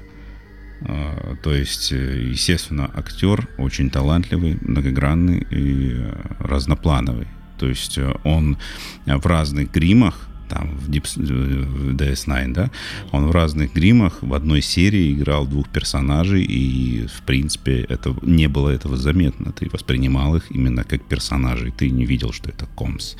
Э, 0.81 1.35
то 1.43 1.53
есть, 1.53 1.91
естественно, 1.91 2.89
актер 2.93 3.47
очень 3.57 3.89
талантливый, 3.89 4.57
многогранный 4.61 5.45
и 5.49 6.05
разноплановый. 6.39 7.27
То 7.57 7.67
есть 7.67 7.99
он 8.23 8.57
в 9.05 9.25
разных 9.25 9.71
гримах 9.71 10.27
там 10.51 10.77
в, 10.77 10.89
Deep, 10.89 11.07
в 11.15 11.95
DS9, 11.95 12.53
да, 12.53 12.71
он 13.11 13.27
в 13.27 13.31
разных 13.31 13.73
гримах 13.73 14.21
в 14.21 14.33
одной 14.33 14.61
серии 14.61 15.13
играл 15.13 15.47
двух 15.47 15.69
персонажей, 15.69 16.43
и, 16.43 17.07
в 17.07 17.21
принципе, 17.21 17.85
это 17.89 18.13
не 18.21 18.47
было 18.47 18.69
этого 18.69 18.97
заметно. 18.97 19.53
Ты 19.53 19.69
воспринимал 19.71 20.35
их 20.35 20.51
именно 20.51 20.83
как 20.83 21.03
персонажей, 21.03 21.71
ты 21.71 21.89
не 21.89 22.05
видел, 22.05 22.33
что 22.33 22.49
это 22.49 22.65
Комс. 22.75 23.15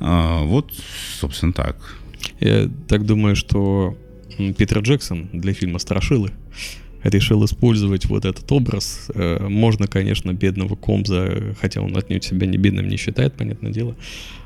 А, 0.00 0.42
вот, 0.42 0.72
собственно, 1.20 1.52
так. 1.52 1.76
Я 2.40 2.68
так 2.88 3.06
думаю, 3.06 3.36
что 3.36 3.96
Питер 4.36 4.80
Джексон 4.80 5.28
для 5.32 5.52
фильма 5.52 5.78
«Страшилы» 5.78 6.30
решил 7.02 7.44
использовать 7.44 8.06
вот 8.06 8.24
этот 8.24 8.50
образ. 8.52 9.10
Э, 9.14 9.46
можно, 9.48 9.86
конечно, 9.86 10.32
бедного 10.32 10.76
Комза, 10.76 11.54
хотя 11.60 11.80
он 11.80 11.96
отнюдь 11.96 12.24
себя 12.24 12.46
не 12.46 12.58
бедным 12.58 12.88
не 12.88 12.96
считает, 12.96 13.34
понятное 13.34 13.72
дело, 13.72 13.96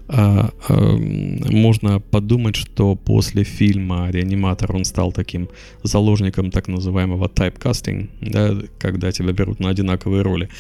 а, 0.06 0.50
а, 0.68 0.96
можно 0.96 1.98
подумать, 1.98 2.56
что 2.56 2.94
после 2.94 3.42
фильма 3.42 4.10
«Реаниматор» 4.10 4.74
он 4.76 4.84
стал 4.84 5.12
таким 5.12 5.48
заложником 5.82 6.50
так 6.50 6.68
называемого 6.68 7.28
тайпкастинг, 7.28 8.10
да, 8.20 8.54
когда 8.78 9.10
тебя 9.12 9.32
берут 9.32 9.60
на 9.60 9.70
одинаковые 9.70 10.22
роли. 10.22 10.50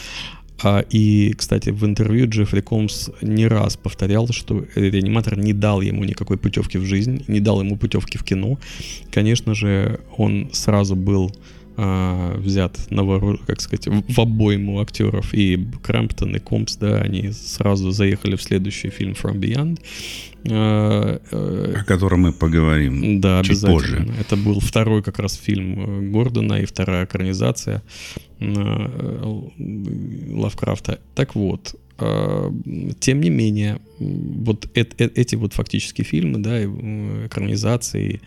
А, 0.62 0.84
и, 0.88 1.34
кстати, 1.36 1.70
в 1.70 1.84
интервью 1.84 2.28
Джеффри 2.28 2.60
Комс 2.60 3.10
не 3.20 3.46
раз 3.46 3.76
повторял, 3.76 4.28
что 4.28 4.64
реаниматор 4.74 5.36
не 5.36 5.52
дал 5.52 5.80
ему 5.80 6.04
никакой 6.04 6.38
путевки 6.38 6.78
в 6.78 6.84
жизнь, 6.84 7.24
не 7.28 7.40
дал 7.40 7.60
ему 7.60 7.76
путевки 7.76 8.18
в 8.18 8.24
кино. 8.24 8.58
Конечно 9.10 9.54
же, 9.54 10.00
он 10.16 10.50
сразу 10.52 10.96
был 10.96 11.34
а, 11.76 12.36
взят 12.38 12.90
на 12.90 13.02
вору, 13.02 13.38
как 13.46 13.60
сказать, 13.60 13.88
в 13.88 14.20
обойму 14.20 14.80
актеров. 14.80 15.34
И 15.34 15.66
Крэмптон, 15.82 16.36
и 16.36 16.38
Компс, 16.38 16.76
да, 16.76 16.98
они 16.98 17.32
сразу 17.32 17.90
заехали 17.90 18.36
в 18.36 18.42
следующий 18.42 18.90
фильм 18.90 19.12
From 19.12 19.40
Beyond. 19.40 19.80
А, 20.50 21.20
э, 21.30 21.74
О 21.80 21.84
котором 21.84 22.20
мы 22.20 22.32
поговорим 22.32 23.20
да, 23.20 23.42
чуть 23.42 23.60
позже. 23.62 24.06
Это 24.20 24.36
был 24.36 24.60
второй 24.60 25.02
как 25.02 25.18
раз 25.18 25.34
фильм 25.34 25.80
э, 25.80 26.10
Гордона 26.10 26.60
и 26.60 26.66
вторая 26.66 27.06
экранизация 27.06 27.82
э, 28.38 29.42
Лавкрафта. 30.30 31.00
Так 31.14 31.34
вот, 31.34 31.74
тем 31.96 33.20
не 33.20 33.30
менее, 33.30 33.80
вот 34.00 34.68
эти 34.74 35.36
вот 35.36 35.54
фактически 35.54 36.02
фильмы, 36.02 36.40
да, 36.40 36.64
экранизации, 36.64 38.20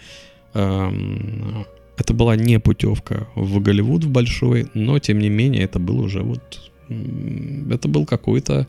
это 1.98 2.14
была 2.14 2.36
не 2.36 2.60
путевка 2.60 3.28
в 3.36 3.60
Голливуд 3.60 4.04
в 4.04 4.10
большой, 4.10 4.68
но 4.74 5.00
тем 5.00 5.20
не 5.20 5.30
менее 5.30 5.64
это 5.64 5.80
был 5.80 6.00
уже 6.00 6.22
вот... 6.22 6.72
Это 7.70 7.90
был 7.90 8.06
какой-то 8.06 8.66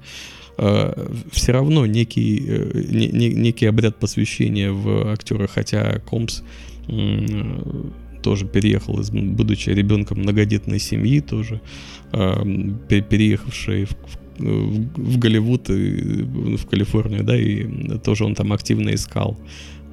э, 0.57 1.07
все 1.31 1.53
равно 1.53 1.87
некий, 1.87 2.45
э, 2.49 2.85
не, 2.91 3.07
не, 3.09 3.29
некий 3.29 3.67
обряд 3.67 3.97
посвящения 3.97 4.73
в 4.73 5.13
актера, 5.13 5.47
хотя 5.47 6.01
Комс 6.01 6.43
э, 6.89 7.27
тоже 8.23 8.47
переехал, 8.47 8.99
из, 9.01 9.11
будучи 9.11 9.71
ребенком 9.71 10.19
многодетной 10.19 10.81
семьи, 10.81 11.21
тоже 11.21 11.61
э, 12.13 12.45
переехавший 12.89 13.85
в, 13.85 13.97
в, 14.39 15.15
в 15.15 15.19
Голливуд 15.19 15.71
и 15.71 16.57
в 16.57 16.67
Калифорнию, 16.67 17.23
да, 17.23 17.37
и 17.37 17.99
тоже 17.99 18.25
он 18.25 18.35
там 18.35 18.53
активно 18.53 18.95
искал, 18.95 19.39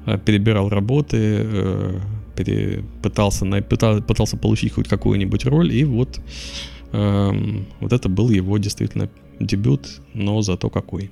э, 0.06 0.18
перебирал 0.18 0.68
работы, 0.68 1.16
э, 1.20 2.00
пере, 2.36 2.84
пытался, 3.02 3.44
на, 3.44 3.62
пытался, 3.62 4.02
пытался 4.02 4.36
получить 4.36 4.72
хоть 4.72 4.88
какую-нибудь 4.88 5.44
роль, 5.46 5.72
и 5.72 5.84
вот, 5.84 6.20
эм, 6.92 7.66
вот 7.80 7.92
это 7.92 8.08
был 8.08 8.30
его 8.30 8.58
действительно 8.58 9.08
дебют, 9.40 10.00
но 10.14 10.42
зато 10.42 10.70
какой. 10.70 11.10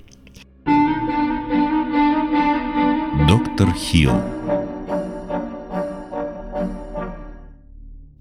Доктор 3.29 3.73
Хилл 3.75 4.13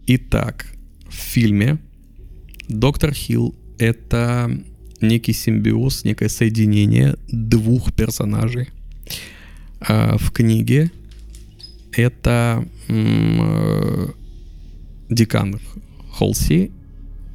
Итак, 0.05 0.67
в 1.07 1.13
фильме 1.13 1.77
Доктор 2.67 3.13
Хилл— 3.13 3.55
это 3.79 4.51
некий 5.01 5.33
симбиоз, 5.33 6.03
некое 6.03 6.29
соединение 6.29 7.15
двух 7.27 7.93
персонажей. 7.93 8.69
А 9.79 10.17
в 10.17 10.31
книге 10.31 10.91
это 11.95 12.65
э, 12.87 14.07
декан 15.09 15.59
Холси 16.11 16.71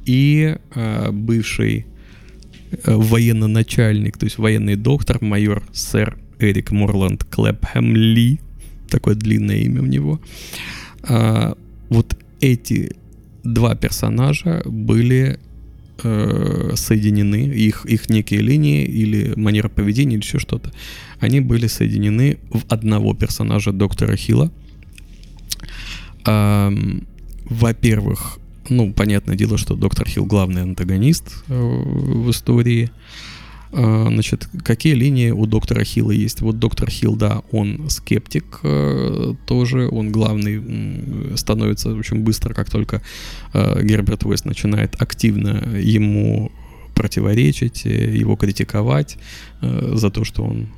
и 0.05 0.55
э, 0.75 1.11
бывший 1.11 1.85
э, 2.71 2.93
военно-начальник, 2.93 4.17
то 4.17 4.25
есть 4.25 4.37
военный 4.37 4.75
доктор, 4.75 5.23
майор 5.23 5.63
сэр 5.73 6.17
Эрик 6.39 6.71
Морланд 6.71 7.23
Клэпхэм 7.25 7.95
Ли, 7.95 8.39
такое 8.89 9.15
длинное 9.15 9.57
имя 9.57 9.81
у 9.81 9.85
него. 9.85 10.19
А, 11.03 11.57
вот 11.89 12.17
эти 12.39 12.95
два 13.43 13.75
персонажа 13.75 14.61
были 14.65 15.39
э, 16.03 16.71
соединены, 16.75 17.45
их, 17.45 17.85
их 17.85 18.09
некие 18.09 18.41
линии 18.41 18.83
или 18.83 19.33
манера 19.35 19.69
поведения 19.69 20.15
или 20.15 20.23
еще 20.23 20.39
что-то, 20.39 20.71
они 21.19 21.39
были 21.39 21.67
соединены 21.67 22.37
в 22.49 22.63
одного 22.69 23.13
персонажа 23.13 23.71
доктора 23.71 24.15
Хилла. 24.15 24.51
Эм, 26.25 27.07
во-первых, 27.45 28.39
ну, 28.69 28.93
понятное 28.93 29.35
дело, 29.35 29.57
что 29.57 29.75
доктор 29.75 30.07
Хилл 30.07 30.25
главный 30.25 30.61
антагонист 30.61 31.43
э, 31.47 31.53
в 31.53 32.29
истории. 32.29 32.89
А, 32.89 33.28
значит, 33.71 34.47
какие 34.63 34.93
линии 34.93 35.31
у 35.31 35.45
доктора 35.45 35.83
Хилла 35.83 36.11
есть? 36.11 36.41
Вот 36.41 36.59
доктор 36.59 36.89
Хилл, 36.89 37.15
да, 37.15 37.43
он 37.51 37.89
скептик 37.89 38.59
э, 38.63 39.33
тоже, 39.45 39.87
он 39.89 40.11
главный 40.11 41.37
становится 41.37 41.93
очень 41.93 42.19
быстро, 42.19 42.53
как 42.53 42.69
только 42.69 43.01
э, 43.53 43.83
Герберт 43.83 44.25
Уэст 44.25 44.45
начинает 44.45 44.99
активно 45.01 45.77
ему 45.77 46.51
противоречить, 46.95 47.85
э, 47.85 48.15
его 48.15 48.35
критиковать 48.35 49.17
за 49.61 50.09
то, 50.09 50.23
что 50.23 50.43
он 50.43 50.69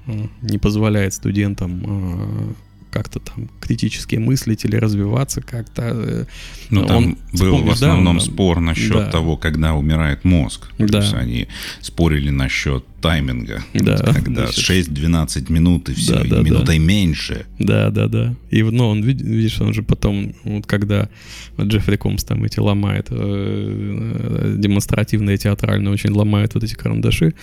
не 0.41 0.57
позволяет 0.57 1.13
студентам 1.13 2.55
как-то 2.91 3.19
там 3.19 3.49
критически 3.59 4.17
мыслить 4.17 4.65
или 4.65 4.75
развиваться 4.75 5.41
как-то. 5.41 5.81
Э, 5.83 6.25
ну, 6.69 6.85
там 6.85 6.97
Он, 6.97 7.17
был 7.33 7.63
в 7.63 7.69
основном 7.69 8.17
да, 8.19 8.23
спор 8.23 8.59
насчет 8.59 8.93
да. 8.93 9.11
того, 9.11 9.37
когда 9.37 9.73
умирает 9.73 10.23
мозг. 10.23 10.69
Да. 10.77 10.87
То 10.87 10.97
есть 10.97 11.13
они 11.13 11.47
спорили 11.81 12.29
насчет 12.29 12.85
тайминга. 13.01 13.63
Да. 13.73 13.97
Когда 13.97 14.45
6-12 14.45 15.51
минут 15.51 15.89
и 15.89 15.93
все, 15.93 16.13
да, 16.13 16.23
да, 16.23 16.41
и 16.41 16.43
минутой 16.43 16.77
да. 16.77 16.83
меньше. 16.83 17.45
Да, 17.59 17.89
да, 17.89 18.07
да. 18.07 18.35
И 18.51 18.63
ну, 18.63 18.87
он, 18.87 19.03
видишь, 19.03 19.59
он 19.59 19.73
же 19.73 19.81
потом, 19.81 20.33
вот 20.43 20.65
когда 20.65 21.09
Джеффри 21.59 21.97
Комс 21.97 22.23
там 22.23 22.43
эти 22.43 22.59
ломает, 22.59 23.07
э, 23.09 24.55
демонстративно 24.57 25.31
и 25.31 25.37
театрально 25.37 25.91
очень 25.91 26.11
ломает 26.11 26.53
вот 26.53 26.63
эти 26.63 26.75
карандаши, 26.75 27.33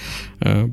э, 0.40 0.68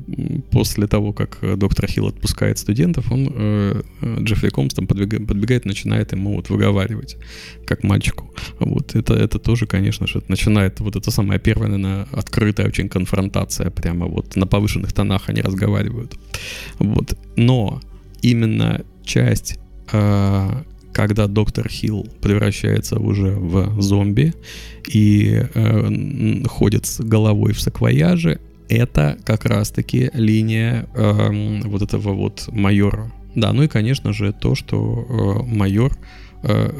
после 0.50 0.86
того, 0.86 1.12
как 1.12 1.38
доктор 1.58 1.88
Хилл 1.88 2.06
отпускает 2.06 2.58
студентов, 2.58 3.10
он, 3.10 3.32
э, 3.34 3.82
Джеффри 4.20 4.50
Комс 4.50 4.74
там 4.74 4.86
подбегает, 4.86 5.26
подбегает 5.26 5.64
начинает 5.64 6.12
ему 6.12 6.36
вот 6.36 6.48
выговаривать, 6.48 7.16
как 7.66 7.82
мальчику. 7.82 8.32
Вот 8.60 8.94
это, 8.94 9.14
это 9.14 9.38
тоже, 9.38 9.66
конечно 9.66 10.06
же, 10.06 10.22
начинает 10.28 10.80
вот 10.80 10.96
это 10.96 11.10
самая 11.10 11.38
первая, 11.38 11.68
наверное, 11.68 12.06
открытая 12.12 12.68
очень 12.68 12.88
конфронтация 12.88 13.70
прямо 13.70 14.06
вот 14.06 14.36
на 14.36 14.46
повышенном 14.46 14.75
повышенных 14.76 14.92
тонах 14.92 15.28
они 15.28 15.42
разговаривают. 15.42 16.14
Вот. 16.78 17.16
Но 17.36 17.80
именно 18.22 18.84
часть, 19.04 19.58
э, 19.92 20.50
когда 20.92 21.26
доктор 21.26 21.68
Хилл 21.68 22.06
превращается 22.20 22.98
уже 22.98 23.30
в 23.30 23.80
зомби 23.80 24.34
и 24.94 25.42
э, 25.54 26.44
ходит 26.48 26.86
с 26.86 27.00
головой 27.00 27.52
в 27.52 27.60
саквояже, 27.60 28.38
это 28.68 29.16
как 29.24 29.44
раз-таки 29.44 30.10
линия 30.14 30.86
э, 30.94 31.62
вот 31.64 31.82
этого 31.82 32.12
вот 32.14 32.48
майора. 32.52 33.12
Да, 33.34 33.52
ну 33.52 33.62
и, 33.62 33.68
конечно 33.68 34.12
же, 34.12 34.32
то, 34.32 34.54
что 34.54 35.44
майор, 35.46 35.92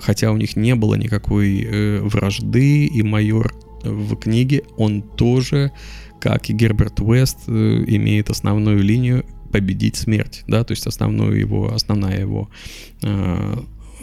хотя 0.00 0.30
у 0.32 0.38
них 0.38 0.56
не 0.56 0.74
было 0.74 0.94
никакой 0.94 1.60
э, 1.60 2.00
вражды, 2.00 2.86
и 2.86 3.02
майор 3.02 3.52
в 3.84 4.16
книге, 4.16 4.62
он 4.78 5.02
тоже 5.02 5.70
как 6.20 6.50
и 6.50 6.52
Герберт 6.52 7.00
Уэст 7.00 7.38
э, 7.48 7.84
имеет 7.86 8.30
основную 8.30 8.82
линию 8.82 9.24
победить 9.52 9.96
смерть, 9.96 10.44
да, 10.46 10.64
то 10.64 10.72
есть 10.72 10.86
основную 10.86 11.38
его, 11.38 11.72
основная 11.72 12.20
его 12.20 12.48
э, 13.02 13.56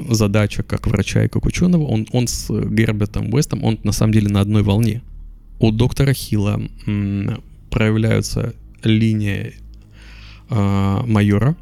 задача 0.10 0.64
как 0.64 0.88
врача 0.88 1.26
и 1.26 1.28
как 1.28 1.46
ученого, 1.46 1.84
он, 1.84 2.08
он 2.12 2.28
с 2.28 2.50
Гербертом 2.50 3.34
Уэстом, 3.34 3.64
он 3.64 3.80
на 3.84 3.92
самом 3.92 4.14
деле 4.14 4.30
на 4.30 4.42
одной 4.42 4.64
волне. 4.64 5.02
У 5.60 5.72
доктора 5.72 6.14
Хилла 6.14 6.62
м, 6.88 7.42
проявляются 7.70 8.54
линии 8.84 9.54
э, 10.50 11.00
майора, 11.06 11.56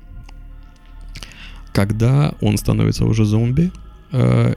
когда 1.74 2.36
он 2.42 2.58
становится 2.58 3.06
уже 3.06 3.26
зомби, 3.26 3.72
э, 4.12 4.54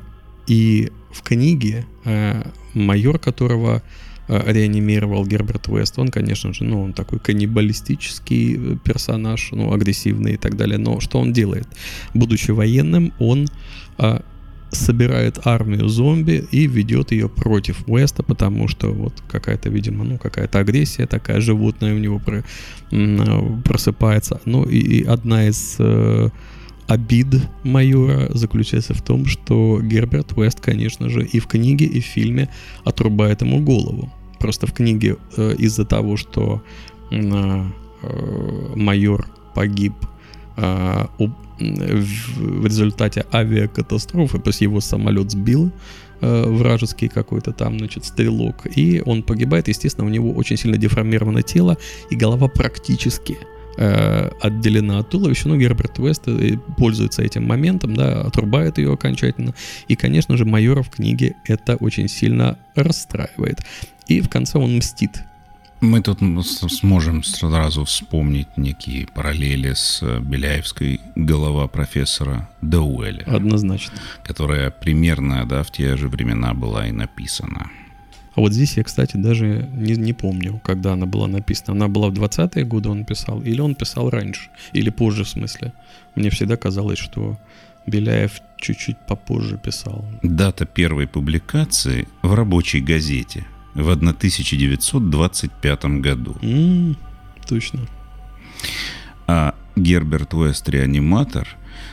и 0.46 0.90
в 1.10 1.22
книге 1.22 1.86
э, 2.04 2.42
майор, 2.74 3.18
которого 3.18 3.76
Э, 3.78 4.03
реанимировал 4.28 5.26
Герберт 5.26 5.68
Уэст, 5.68 5.98
он, 5.98 6.08
конечно 6.08 6.52
же, 6.52 6.64
ну, 6.64 6.82
он 6.82 6.92
такой 6.92 7.18
каннибалистический 7.18 8.56
э, 8.56 8.76
персонаж, 8.82 9.50
ну, 9.52 9.72
агрессивный 9.72 10.34
и 10.34 10.36
так 10.36 10.56
далее. 10.56 10.78
Но 10.78 11.00
что 11.00 11.18
он 11.18 11.32
делает? 11.32 11.68
Будучи 12.14 12.50
военным, 12.50 13.12
он 13.18 13.48
а, 13.98 14.22
собирает 14.70 15.46
армию 15.46 15.88
зомби 15.88 16.44
и 16.50 16.66
ведет 16.66 17.12
ее 17.12 17.28
против 17.28 17.84
Уэста, 17.86 18.22
потому 18.22 18.68
что 18.68 18.92
вот 18.92 19.14
какая-то, 19.28 19.68
видимо, 19.68 20.04
ну, 20.04 20.18
какая-то 20.18 20.58
агрессия 20.58 21.06
такая 21.06 21.40
животная 21.40 21.94
у 21.94 21.98
него 21.98 22.18
про, 22.18 22.44
просыпается. 23.64 24.40
Ну, 24.44 24.64
и, 24.64 24.78
и 24.78 25.04
одна 25.04 25.48
из 25.48 25.76
э, 25.78 26.30
обид 26.86 27.48
майора 27.62 28.30
заключается 28.34 28.94
в 28.94 29.02
том, 29.02 29.26
что 29.26 29.80
Герберт 29.80 30.32
Уэст, 30.36 30.60
конечно 30.60 31.08
же, 31.08 31.24
и 31.24 31.38
в 31.38 31.46
книге, 31.46 31.86
и 31.86 32.00
в 32.00 32.04
фильме 32.04 32.48
отрубает 32.84 33.42
ему 33.42 33.60
голову. 33.60 34.12
Просто 34.38 34.66
в 34.66 34.72
книге 34.72 35.16
э, 35.36 35.54
из-за 35.58 35.84
того, 35.84 36.16
что 36.16 36.62
э, 37.10 37.16
э, 38.02 38.72
майор 38.76 39.26
погиб 39.54 39.94
э, 40.56 41.06
в, 41.18 42.38
в 42.38 42.66
результате 42.66 43.24
авиакатастрофы, 43.32 44.38
то 44.38 44.50
есть 44.50 44.60
его 44.60 44.80
самолет 44.80 45.30
сбил 45.30 45.72
э, 46.20 46.44
вражеский 46.46 47.08
какой-то 47.08 47.52
там, 47.52 47.78
значит, 47.78 48.04
стрелок, 48.04 48.66
и 48.76 49.02
он 49.06 49.22
погибает, 49.22 49.68
естественно, 49.68 50.06
у 50.06 50.10
него 50.10 50.32
очень 50.32 50.56
сильно 50.56 50.76
деформировано 50.76 51.42
тело, 51.42 51.78
и 52.10 52.16
голова 52.16 52.48
практически 52.48 53.38
э, 53.76 54.30
отделена 54.40 54.98
от 54.98 55.10
туловища, 55.10 55.48
но 55.48 55.56
Герберт 55.56 55.98
Уэст 55.98 56.28
э, 56.28 56.56
пользуется 56.76 57.22
этим 57.22 57.46
моментом, 57.46 57.94
да, 57.94 58.22
отрубает 58.22 58.78
ее 58.78 58.92
окончательно. 58.92 59.54
И, 59.88 59.96
конечно 59.96 60.36
же, 60.36 60.44
майора 60.44 60.82
в 60.82 60.90
книге 60.90 61.36
это 61.44 61.76
очень 61.76 62.08
сильно 62.08 62.58
расстраивает. 62.74 63.60
И 64.06 64.20
в 64.20 64.28
конце 64.28 64.58
он 64.58 64.76
мстит 64.76 65.22
мы 65.84 66.00
тут 66.00 66.18
сможем 66.70 67.22
сразу 67.22 67.84
вспомнить 67.84 68.56
некие 68.56 69.06
параллели 69.06 69.74
с 69.74 70.00
э, 70.02 70.18
Беляевской 70.18 71.00
голова 71.14 71.68
профессора 71.68 72.48
Дауэля. 72.62 73.24
Однозначно. 73.26 73.92
Которая 74.24 74.70
примерно 74.70 75.46
да, 75.46 75.62
в 75.62 75.70
те 75.70 75.96
же 75.96 76.08
времена 76.08 76.54
была 76.54 76.86
и 76.86 76.92
написана. 76.92 77.70
А 78.34 78.40
вот 78.40 78.52
здесь 78.52 78.76
я, 78.76 78.82
кстати, 78.82 79.16
даже 79.16 79.68
не, 79.72 79.94
не 79.94 80.12
помню, 80.12 80.60
когда 80.64 80.92
она 80.94 81.06
была 81.06 81.28
написана. 81.28 81.72
Она 81.72 81.88
была 81.88 82.08
в 82.08 82.14
20-е 82.14 82.64
годы 82.64 82.88
он 82.88 83.04
писал, 83.04 83.40
или 83.42 83.60
он 83.60 83.76
писал 83.76 84.10
раньше, 84.10 84.50
или 84.72 84.90
позже 84.90 85.22
в 85.24 85.28
смысле. 85.28 85.72
Мне 86.16 86.30
всегда 86.30 86.56
казалось, 86.56 86.98
что 86.98 87.38
Беляев 87.86 88.40
чуть-чуть 88.56 88.96
попозже 89.06 89.56
писал. 89.58 90.04
Дата 90.22 90.66
первой 90.66 91.06
публикации 91.06 92.08
в 92.22 92.34
рабочей 92.34 92.80
газете 92.80 93.46
в 93.74 93.88
1925 93.88 95.84
году. 95.84 96.36
Mm, 96.42 96.96
точно. 97.46 97.80
А 99.26 99.54
Герберт 99.76 100.34
Уэст 100.34 100.68
«Реаниматор» 100.68 101.46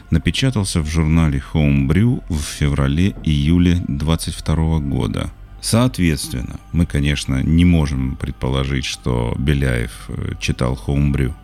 напечатался 0.09 0.81
в 0.81 0.87
журнале 0.87 1.41
Homebrew 1.53 2.23
в 2.29 2.41
феврале-июле 2.41 3.83
22 3.87 4.79
года– 4.79 5.29
Соответственно, 5.61 6.59
мы, 6.71 6.87
конечно, 6.87 7.41
не 7.43 7.65
можем 7.65 8.15
предположить, 8.15 8.83
что 8.83 9.35
Беляев 9.37 10.09
э, 10.09 10.33
читал 10.39 10.75
Хоумбрю. 10.75 11.35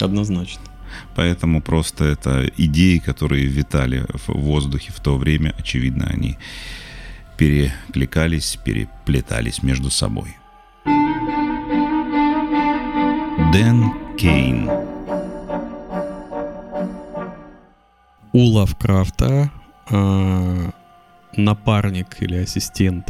Однозначно. 0.00 0.62
Поэтому 1.14 1.62
просто 1.62 2.04
это 2.04 2.50
идеи, 2.56 2.98
которые 2.98 3.46
витали 3.46 4.04
в 4.26 4.32
воздухе 4.32 4.92
в 4.92 5.00
то 5.00 5.16
время, 5.16 5.54
очевидно, 5.56 6.08
они 6.08 6.36
перекликались, 7.36 8.58
переплетались 8.64 9.62
между 9.62 9.90
собой. 9.90 10.36
Дэн 13.52 13.92
Кейн 14.18 14.68
У 18.32 18.44
Лавкрафта 18.50 19.50
э, 19.90 20.70
напарник 21.36 22.16
или 22.20 22.36
ассистент 22.36 23.08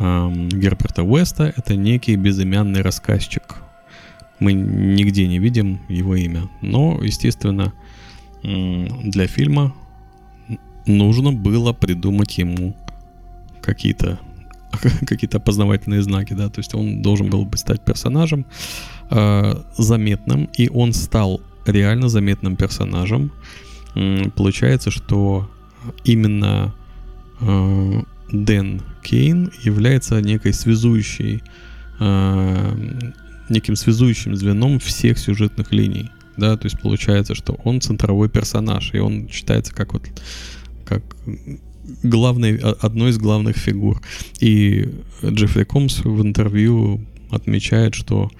Герберта 0.00 1.02
Уэста 1.02 1.52
это 1.54 1.76
некий 1.76 2.16
безымянный 2.16 2.80
рассказчик. 2.80 3.56
Мы 4.38 4.54
нигде 4.54 5.28
не 5.28 5.38
видим 5.38 5.80
его 5.88 6.16
имя. 6.16 6.48
Но, 6.62 6.98
естественно, 7.02 7.74
для 8.42 9.26
фильма 9.26 9.74
нужно 10.86 11.32
было 11.32 11.74
придумать 11.74 12.38
ему 12.38 12.74
какие-то 13.60 14.18
какие-то 15.06 15.36
опознавательные 15.36 16.00
знаки, 16.00 16.32
да, 16.32 16.48
то 16.48 16.60
есть 16.60 16.74
он 16.74 17.02
должен 17.02 17.28
был 17.28 17.44
бы 17.44 17.58
стать 17.58 17.84
персонажем 17.84 18.46
э, 19.10 19.54
заметным, 19.76 20.48
и 20.56 20.70
он 20.70 20.94
стал 20.94 21.42
реально 21.66 22.08
заметным 22.08 22.56
персонажем. 22.56 23.32
Получается, 24.36 24.90
что 24.90 25.50
именно 26.04 26.72
э, 27.40 28.02
Дэн 28.32 28.82
Кейн 29.02 29.50
является 29.62 30.20
некой 30.20 30.52
связующей, 30.52 31.42
э, 31.98 33.10
неким 33.48 33.76
связующим 33.76 34.36
звеном 34.36 34.78
всех 34.78 35.18
сюжетных 35.18 35.72
линий. 35.72 36.10
Да, 36.36 36.56
то 36.56 36.66
есть 36.66 36.80
получается, 36.80 37.34
что 37.34 37.54
он 37.64 37.80
центровой 37.80 38.28
персонаж, 38.28 38.94
и 38.94 38.98
он 38.98 39.28
считается 39.28 39.74
как 39.74 39.92
вот 39.92 40.04
как 40.84 41.02
главной, 42.02 42.56
одной 42.56 43.10
из 43.10 43.18
главных 43.18 43.56
фигур. 43.56 44.00
И 44.40 44.88
Джеффри 45.24 45.64
Комс 45.64 46.00
в 46.04 46.22
интервью 46.22 47.00
отмечает, 47.30 47.94
что 47.94 48.30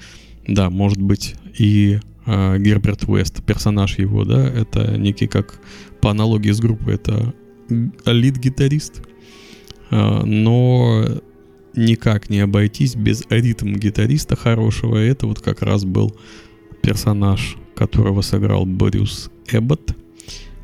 Да, 0.46 0.70
может 0.70 1.00
быть, 1.00 1.36
и 1.58 2.00
э, 2.26 2.58
Герберт 2.58 3.04
Уэст, 3.04 3.44
персонаж 3.44 3.98
его, 3.98 4.24
да, 4.24 4.48
это 4.48 4.96
некий, 4.96 5.26
как 5.26 5.60
по 6.00 6.10
аналогии 6.10 6.50
с 6.50 6.60
группой, 6.60 6.94
это 6.94 7.34
лид-гитарист. 8.04 9.02
Э, 9.90 10.22
но 10.24 11.04
никак 11.74 12.30
не 12.30 12.40
обойтись 12.40 12.96
без 12.96 13.24
ритм-гитариста 13.30 14.36
хорошего. 14.36 14.96
Это 14.96 15.26
вот 15.26 15.40
как 15.40 15.62
раз 15.62 15.84
был 15.84 16.16
персонаж, 16.82 17.56
которого 17.74 18.22
сыграл 18.22 18.66
Борис 18.66 19.30
Эббот. 19.50 19.94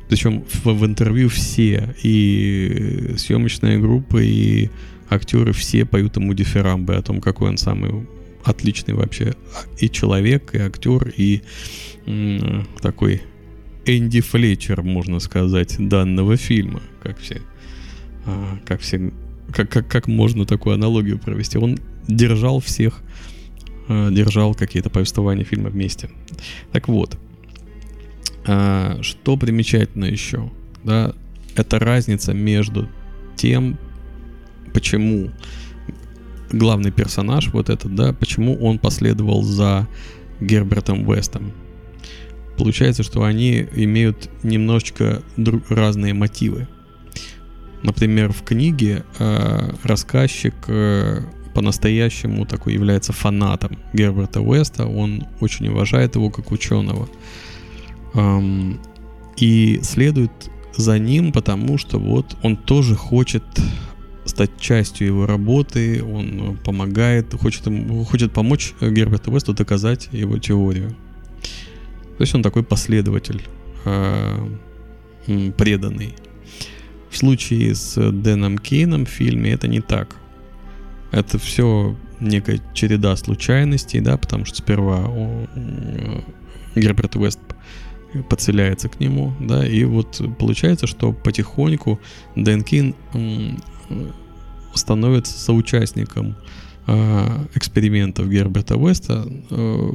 Причем 0.09 0.43
в, 0.43 0.65
в 0.65 0.85
интервью 0.85 1.29
все, 1.29 1.93
и 2.01 3.13
съемочная 3.17 3.77
группа, 3.79 4.17
и 4.21 4.69
актеры 5.09 5.51
все 5.53 5.85
поют 5.85 6.15
ему 6.17 6.33
дифирамбы 6.33 6.95
о 6.95 7.01
том, 7.01 7.19
какой 7.21 7.49
он 7.49 7.57
самый 7.57 8.07
отличный 8.43 8.93
вообще 8.93 9.33
и 9.79 9.89
человек, 9.89 10.55
и 10.55 10.59
актер, 10.59 11.13
и 11.17 11.41
м- 12.05 12.65
такой 12.81 13.21
Энди 13.85 14.21
Флетчер, 14.21 14.81
можно 14.81 15.19
сказать, 15.19 15.75
данного 15.77 16.37
фильма, 16.37 16.81
как 17.03 17.17
все, 17.19 17.41
а, 18.27 18.59
как 18.65 18.81
все, 18.81 19.11
как, 19.53 19.69
как, 19.69 19.87
как 19.87 20.07
можно 20.07 20.45
такую 20.45 20.75
аналогию 20.75 21.17
провести. 21.17 21.57
Он 21.57 21.79
держал 22.07 22.59
всех, 22.59 23.01
а, 23.87 24.11
держал 24.11 24.53
какие-то 24.53 24.89
повествования 24.89 25.45
фильма 25.45 25.69
вместе. 25.69 26.09
Так 26.71 26.89
вот, 26.89 27.17
а, 28.45 28.99
что 29.01 29.37
примечательно 29.37 30.05
еще, 30.05 30.51
да, 30.83 31.13
это 31.55 31.79
разница 31.79 32.33
между 32.33 32.89
тем, 33.35 33.79
почему 34.73 35.31
главный 36.51 36.91
персонаж, 36.91 37.47
вот 37.53 37.69
этот, 37.69 37.95
да, 37.95 38.13
почему 38.13 38.55
он 38.57 38.77
последовал 38.77 39.41
за 39.41 39.87
Гербертом 40.41 41.09
Вестом. 41.09 41.53
Получается, 42.57 43.03
что 43.03 43.23
они 43.23 43.67
имеют 43.75 44.29
немножечко 44.43 45.21
друг, 45.37 45.69
разные 45.69 46.13
мотивы. 46.13 46.67
Например, 47.83 48.31
в 48.31 48.43
книге 48.43 49.03
э, 49.19 49.69
рассказчик 49.83 50.55
э, 50.67 51.21
по-настоящему 51.53 52.45
такой 52.45 52.73
является 52.73 53.13
фанатом 53.13 53.77
Герберта 53.93 54.41
Уэста. 54.41 54.85
Он 54.85 55.25
очень 55.39 55.67
уважает 55.69 56.15
его 56.15 56.29
как 56.29 56.51
ученого 56.51 57.09
эм, 58.13 58.79
и 59.37 59.79
следует 59.83 60.31
за 60.75 60.99
ним, 60.99 61.31
потому 61.31 61.77
что 61.77 61.99
вот 61.99 62.37
он 62.43 62.57
тоже 62.57 62.95
хочет 62.95 63.43
стать 64.25 64.51
частью 64.59 65.07
его 65.07 65.25
работы, 65.25 66.03
он 66.03 66.57
помогает, 66.63 67.33
хочет, 67.33 67.63
хочет 68.07 68.33
помочь 68.33 68.73
Герберту 68.81 69.31
Весту 69.31 69.53
доказать 69.53 70.09
его 70.11 70.37
теорию. 70.37 70.95
То 72.17 72.21
есть 72.21 72.35
он 72.35 72.43
такой 72.43 72.63
последователь, 72.63 73.41
э, 73.85 74.47
преданный. 75.57 76.13
В 77.17 77.19
случае 77.19 77.73
с 77.73 78.11
Дэном 78.11 78.59
Кейном 78.59 79.07
в 79.07 79.09
фильме 79.09 79.51
это 79.51 79.67
не 79.67 79.81
так. 79.81 80.17
Это 81.11 81.39
все 81.39 81.97
некая 82.19 82.61
череда 82.75 83.15
случайностей, 83.15 84.01
да, 84.01 84.17
потому 84.17 84.45
что 84.45 84.57
сперва 84.57 85.07
он, 85.07 85.47
Герберт 86.75 87.15
Уэст 87.15 87.39
подселяется 88.29 88.87
к 88.87 88.99
нему, 88.99 89.33
да, 89.39 89.67
и 89.67 89.83
вот 89.85 90.21
получается, 90.37 90.85
что 90.85 91.11
потихоньку 91.11 91.99
Дэн 92.35 92.61
Кин 92.61 92.93
становится 94.75 95.39
соучастником 95.39 96.35
э, 96.85 97.45
экспериментов 97.55 98.29
Герберта 98.29 98.77
Уэста, 98.77 99.27
э, 99.49 99.89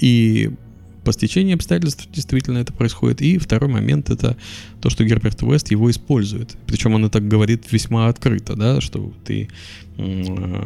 и 0.00 0.50
по 1.06 1.12
стечению 1.12 1.54
обстоятельств 1.54 2.08
действительно 2.12 2.58
это 2.58 2.72
происходит. 2.72 3.22
И 3.22 3.38
второй 3.38 3.70
момент 3.70 4.10
это 4.10 4.36
то, 4.80 4.90
что 4.90 5.04
Герберт 5.04 5.40
Уэст 5.40 5.70
его 5.70 5.88
использует. 5.88 6.56
Причем 6.66 6.94
он 6.94 7.04
это 7.04 7.20
говорит 7.20 7.70
весьма 7.70 8.08
открыто, 8.08 8.56
да, 8.56 8.80
что 8.80 9.12
ты, 9.24 9.48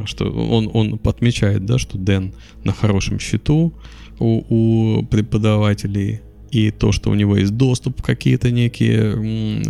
что 0.06 0.30
он, 0.30 0.70
он 0.72 0.98
отмечает, 1.04 1.66
да, 1.66 1.76
что 1.76 1.98
Дэн 1.98 2.32
на 2.64 2.72
хорошем 2.72 3.18
счету 3.18 3.74
у, 4.18 4.98
у 4.98 5.02
преподавателей, 5.04 6.22
и 6.50 6.70
то, 6.70 6.90
что 6.90 7.10
у 7.10 7.14
него 7.14 7.36
есть 7.36 7.54
доступ 7.58 8.00
в 8.00 8.02
какие-то 8.02 8.50
некие 8.50 9.60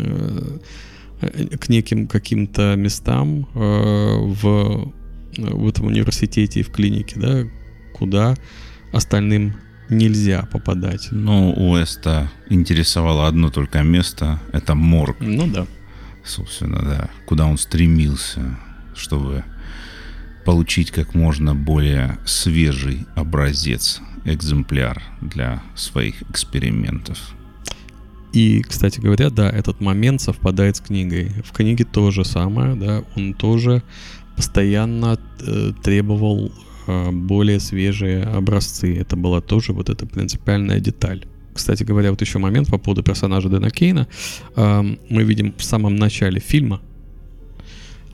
э, 1.21 1.57
к 1.59 1.69
неким 1.69 2.07
каким-то 2.07 2.77
местам 2.77 3.49
э, 3.55 3.59
в, 3.59 4.93
в 5.37 5.69
этом 5.69 5.87
университете 5.87 6.61
и 6.61 6.63
в 6.63 6.71
клинике, 6.71 7.19
да, 7.19 7.45
куда 7.93 8.37
остальным 8.93 9.55
нельзя 9.91 10.47
попадать. 10.51 11.09
Ну, 11.11 11.53
у 11.53 11.77
Эста 11.77 12.31
интересовало 12.49 13.27
одно 13.27 13.51
только 13.51 13.83
место, 13.83 14.41
это 14.53 14.75
морг. 14.75 15.17
Ну 15.21 15.47
да. 15.47 15.67
Собственно, 16.25 16.81
да. 16.83 17.11
Куда 17.27 17.47
он 17.47 17.59
стремился, 17.59 18.59
чтобы 18.95 19.45
получить 20.45 20.91
как 20.91 21.15
можно 21.15 21.55
более 21.55 22.19
свежий 22.25 23.07
образец, 23.15 24.01
экземпляр 24.25 25.03
для 25.21 25.63
своих 25.75 26.23
экспериментов. 26.23 27.35
И, 28.33 28.63
кстати 28.63 29.01
говоря, 29.01 29.31
да, 29.31 29.51
этот 29.51 29.81
момент 29.81 30.21
совпадает 30.21 30.77
с 30.77 30.81
книгой. 30.81 31.33
В 31.45 31.53
книге 31.53 31.85
то 31.85 32.11
же 32.11 32.25
самое, 32.25 32.75
да, 32.77 33.03
он 33.17 33.35
тоже 33.35 33.83
постоянно 34.37 35.19
э, 35.41 35.73
требовал 35.83 36.53
более 37.13 37.61
свежие 37.61 38.25
образцы. 38.25 38.97
Это 38.97 39.17
была 39.17 39.41
тоже 39.41 39.73
вот 39.73 39.89
эта 39.91 40.07
принципиальная 40.07 40.81
деталь. 40.81 41.25
Кстати 41.55 41.83
говоря, 41.83 42.11
вот 42.11 42.21
еще 42.21 42.39
момент 42.39 42.69
по 42.69 42.79
поводу 42.79 43.03
персонажа 43.03 43.49
Дэна 43.49 43.71
Кейна. 43.71 44.07
Э, 44.57 44.83
мы 45.09 45.23
видим 45.25 45.55
в 45.57 45.63
самом 45.65 45.97
начале 45.97 46.41
фильма, 46.41 46.81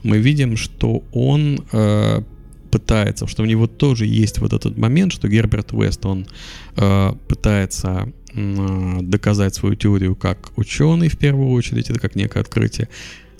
мы 0.03 0.19
видим, 0.19 0.57
что 0.57 1.03
он 1.11 1.59
э, 1.71 2.21
пытается, 2.71 3.27
что 3.27 3.43
у 3.43 3.45
него 3.45 3.67
тоже 3.67 4.05
есть 4.05 4.39
вот 4.39 4.53
этот 4.53 4.77
момент, 4.77 5.13
что 5.13 5.27
Герберт 5.27 5.73
Уэст, 5.73 6.05
он 6.05 6.27
э, 6.75 7.13
пытается 7.27 8.11
э, 8.33 8.97
доказать 9.01 9.55
свою 9.55 9.75
теорию 9.75 10.15
как 10.15 10.51
ученый 10.55 11.09
в 11.09 11.17
первую 11.17 11.49
очередь, 11.49 11.89
это 11.89 11.99
как 11.99 12.15
некое 12.15 12.41
открытие. 12.41 12.89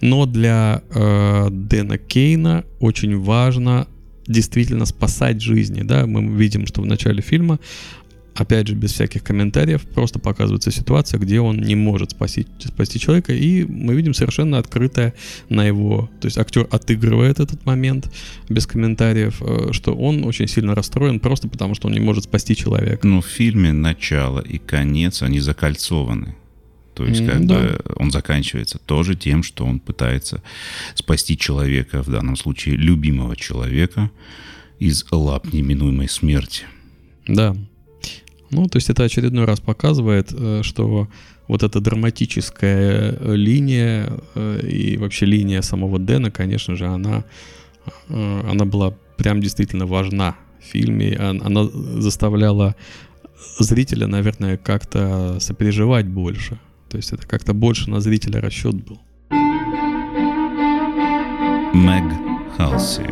Но 0.01 0.25
для 0.25 0.83
э, 0.93 1.47
Дэна 1.51 1.97
Кейна 1.97 2.65
очень 2.79 3.17
важно 3.19 3.87
действительно 4.27 4.85
спасать 4.85 5.41
жизни, 5.41 5.81
да, 5.81 6.05
мы 6.05 6.25
видим, 6.35 6.65
что 6.65 6.81
в 6.81 6.85
начале 6.85 7.21
фильма 7.21 7.59
опять 8.37 8.67
же, 8.67 8.75
без 8.75 8.93
всяких 8.93 9.23
комментариев, 9.23 9.81
просто 9.81 10.19
показывается 10.19 10.71
ситуация, 10.71 11.19
где 11.19 11.39
он 11.39 11.57
не 11.57 11.75
может 11.75 12.11
спасти, 12.11 12.45
спасти 12.59 12.99
человека, 12.99 13.33
и 13.33 13.65
мы 13.65 13.95
видим 13.95 14.13
совершенно 14.13 14.59
открытое 14.59 15.13
на 15.49 15.65
его... 15.65 16.09
То 16.21 16.27
есть 16.27 16.37
актер 16.37 16.67
отыгрывает 16.69 17.39
этот 17.39 17.65
момент 17.65 18.11
без 18.49 18.67
комментариев, 18.67 19.41
э, 19.41 19.71
что 19.71 19.95
он 19.95 20.23
очень 20.23 20.47
сильно 20.47 20.75
расстроен 20.75 21.19
просто 21.19 21.47
потому, 21.47 21.75
что 21.75 21.87
он 21.87 21.93
не 21.93 21.99
может 21.99 22.25
спасти 22.25 22.55
человека. 22.55 23.07
Ну, 23.07 23.21
в 23.21 23.25
фильме 23.25 23.73
начало 23.73 24.39
и 24.39 24.59
конец, 24.59 25.23
они 25.23 25.39
закольцованы. 25.39 26.35
То 26.97 27.05
есть, 27.05 27.23
как 27.27 27.45
да. 27.45 27.59
бы 27.59 27.79
он 27.97 28.09
заканчивается 28.09 28.79
тоже 28.79 29.13
тем, 29.15 29.43
что 29.43 29.65
он 29.65 29.79
пытается 29.79 30.41
спасти 30.95 31.37
человека, 31.37 32.01
в 32.01 32.09
данном 32.09 32.35
случае 32.35 32.75
любимого 32.75 33.35
человека, 33.35 34.09
из 34.79 35.05
лап 35.11 35.53
неминуемой 35.53 36.09
смерти. 36.09 36.63
Да. 37.27 37.55
Ну, 38.49 38.67
то 38.67 38.77
есть 38.77 38.89
это 38.89 39.03
очередной 39.03 39.45
раз 39.45 39.59
показывает, 39.59 40.33
э, 40.33 40.61
что 40.63 41.07
вот 41.47 41.61
эта 41.61 41.79
драматическая 41.79 43.11
э, 43.11 43.35
линия 43.35 44.09
э, 44.33 44.67
и 44.67 44.97
вообще 44.97 45.27
линия 45.27 45.61
самого 45.61 45.99
Дэна, 45.99 46.31
конечно 46.31 46.75
же, 46.75 46.87
она, 46.87 47.25
она 48.09 48.65
была 48.65 48.95
прям 49.17 49.39
действительно 49.39 49.85
важна 49.85 50.35
в 50.59 50.63
фильме. 50.63 51.15
Она 51.15 51.65
заставляла 51.99 52.75
зрителя, 53.59 54.07
наверное, 54.07 54.57
как-то 54.57 55.37
сопереживать 55.39 56.07
больше. 56.07 56.57
То 56.89 56.97
есть 56.97 57.13
это 57.13 57.27
как-то 57.27 57.53
больше 57.53 57.89
на 57.89 57.99
зрителя 57.99 58.41
расчет 58.41 58.75
был. 58.75 58.99
Мэг 61.73 62.03
Халси. 62.57 63.03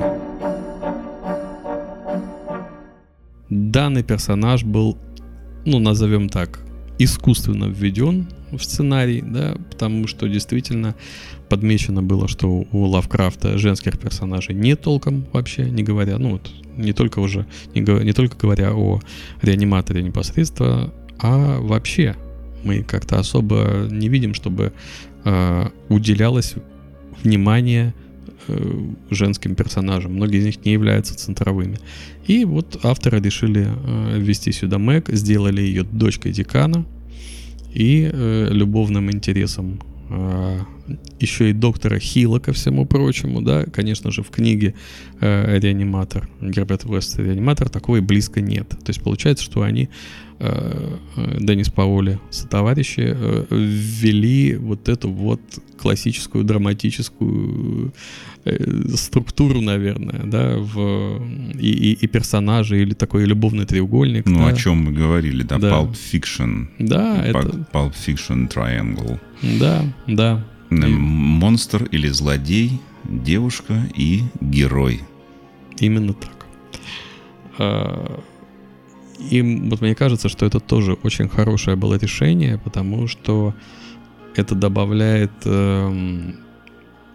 Данный 3.49 4.03
персонаж 4.03 4.63
был 4.63 4.97
ну, 5.65 5.79
назовем 5.79 6.29
так, 6.29 6.59
искусственно 6.99 7.65
введен 7.65 8.27
в 8.51 8.61
сценарий, 8.61 9.21
да, 9.21 9.57
потому 9.71 10.07
что 10.07 10.27
действительно 10.27 10.95
подмечено 11.49 12.01
было, 12.01 12.27
что 12.27 12.65
у 12.71 12.85
Лавкрафта 12.85 13.57
женских 13.57 13.99
персонажей 13.99 14.55
не 14.55 14.75
толком 14.75 15.25
вообще, 15.33 15.69
не 15.69 15.83
говоря, 15.83 16.17
ну 16.19 16.33
вот, 16.33 16.51
не 16.77 16.93
только 16.93 17.19
уже, 17.19 17.45
не, 17.73 17.81
не 17.81 18.13
только 18.13 18.37
говоря 18.37 18.73
о 18.73 19.01
реаниматоре 19.41 20.03
непосредственно, 20.03 20.93
а 21.19 21.59
вообще 21.59 22.15
мы 22.65 22.83
как-то 22.83 23.19
особо 23.19 23.87
не 23.89 24.09
видим, 24.09 24.33
чтобы 24.33 24.73
э, 25.23 25.69
уделялось 25.89 26.55
внимание 27.23 27.93
э, 28.47 28.89
женским 29.09 29.55
персонажам. 29.55 30.13
Многие 30.15 30.39
из 30.39 30.45
них 30.45 30.65
не 30.65 30.73
являются 30.73 31.15
центровыми. 31.15 31.77
И 32.27 32.45
вот 32.45 32.79
авторы 32.83 33.19
решили 33.19 33.67
э, 33.67 34.19
ввести 34.19 34.51
сюда 34.51 34.77
Мэг, 34.77 35.09
сделали 35.09 35.61
ее 35.61 35.83
дочкой 35.83 36.31
декана 36.31 36.85
и 37.73 38.09
э, 38.11 38.49
любовным 38.51 39.11
интересом 39.11 39.79
еще 41.19 41.49
и 41.49 41.53
доктора 41.53 41.99
Хила 41.99 42.39
ко 42.39 42.53
всему 42.53 42.85
прочему, 42.85 43.41
да, 43.41 43.63
конечно 43.63 44.11
же, 44.11 44.21
в 44.21 44.29
книге 44.29 44.75
э, 45.19 45.59
«Реаниматор», 45.59 46.29
Герберт 46.41 46.83
Вест 46.85 47.17
«Реаниматор» 47.17 47.69
такого 47.69 47.97
и 47.97 48.01
близко 48.01 48.41
нет. 48.41 48.69
То 48.69 48.89
есть 48.89 49.01
получается, 49.01 49.43
что 49.43 49.63
они 49.63 49.89
Э, 50.37 50.97
э, 51.15 51.37
Денис 51.39 51.69
Паоли 51.69 52.19
товарищи 52.49 53.15
э, 53.15 53.45
ввели 53.49 54.57
вот 54.57 54.89
эту 54.89 55.09
вот 55.09 55.39
классическую 55.77 56.43
драматическую 56.43 57.93
структуру, 58.95 59.61
наверное, 59.61 60.21
да, 60.25 60.55
в 60.57 61.21
и, 61.59 61.69
и, 61.69 61.93
и 61.93 62.07
персонажи 62.07 62.81
или 62.81 62.93
такой 62.93 63.25
любовный 63.25 63.65
треугольник. 63.65 64.25
Ну, 64.25 64.39
да. 64.39 64.47
о 64.47 64.53
чем 64.53 64.85
мы 64.85 64.91
говорили, 64.91 65.43
да, 65.43 65.57
да. 65.57 65.69
Pulp 65.71 65.93
Fiction. 65.93 66.67
Да, 66.79 67.25
Pulp, 67.25 67.47
это... 67.47 67.67
Pulp 67.73 67.93
Fiction 68.05 68.47
Triangle. 68.47 69.19
Да, 69.59 69.83
да. 70.07 70.45
Монстр 70.69 71.85
или 71.85 72.07
злодей, 72.09 72.79
девушка 73.03 73.87
и 73.95 74.23
герой. 74.41 75.01
Именно 75.79 76.13
так. 76.13 76.45
А, 77.57 78.21
и 79.31 79.41
вот 79.41 79.81
мне 79.81 79.95
кажется, 79.95 80.29
что 80.29 80.45
это 80.45 80.59
тоже 80.59 80.93
очень 80.93 81.29
хорошее 81.29 81.75
было 81.77 81.95
решение, 81.95 82.57
потому 82.57 83.07
что 83.07 83.53
это 84.35 84.55
добавляет 84.55 85.31
э, 85.45 86.33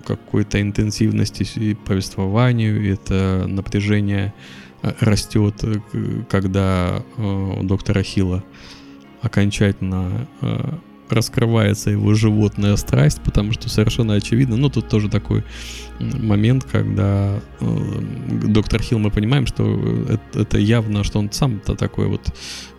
какой-то 0.05 0.61
интенсивности 0.61 1.75
повествованию, 1.75 2.93
это 2.93 3.47
напряжение 3.47 4.35
э, 4.83 4.93
растет, 5.01 5.63
э, 5.63 5.81
когда 6.29 7.03
э, 7.17 7.23
у 7.23 7.63
доктора 7.63 8.03
Хила 8.03 8.43
окончательно 9.23 10.27
раскрывается 11.11 11.91
его 11.91 12.15
животная 12.15 12.77
страсть, 12.77 13.21
потому 13.23 13.53
что 13.53 13.69
совершенно 13.69 14.15
очевидно, 14.15 14.57
ну 14.57 14.71
тут 14.71 14.89
тоже 14.89 15.11
такой 15.11 15.45
момент, 16.01 16.65
когда 16.65 17.41
э, 17.61 17.67
доктор 18.45 18.83
Хилл, 18.83 18.99
мы 18.99 19.11
понимаем, 19.11 19.47
что 19.47 19.79
это, 20.09 20.41
это 20.41 20.59
явно, 20.59 21.05
что 21.05 21.19
он 21.19 21.31
сам-то 21.31 21.75
такой 21.75 22.07
вот 22.07 22.33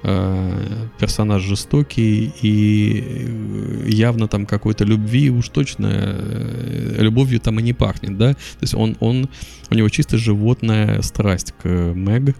э, 0.03 0.87
персонаж 0.99 1.43
жестокий, 1.43 2.33
и 2.41 3.85
явно 3.87 4.27
там 4.27 4.45
какой-то 4.45 4.83
любви 4.83 5.29
уж 5.29 5.49
точно, 5.49 5.89
э, 5.91 6.97
любовью 6.99 7.39
там 7.39 7.59
и 7.59 7.63
не 7.63 7.73
пахнет, 7.73 8.17
да, 8.17 8.33
то 8.33 8.61
есть 8.61 8.73
он, 8.73 8.97
он, 8.99 9.29
у 9.69 9.75
него 9.75 9.89
чисто 9.89 10.17
животная 10.17 11.01
страсть 11.01 11.53
к 11.61 11.67
Мэг, 11.67 12.35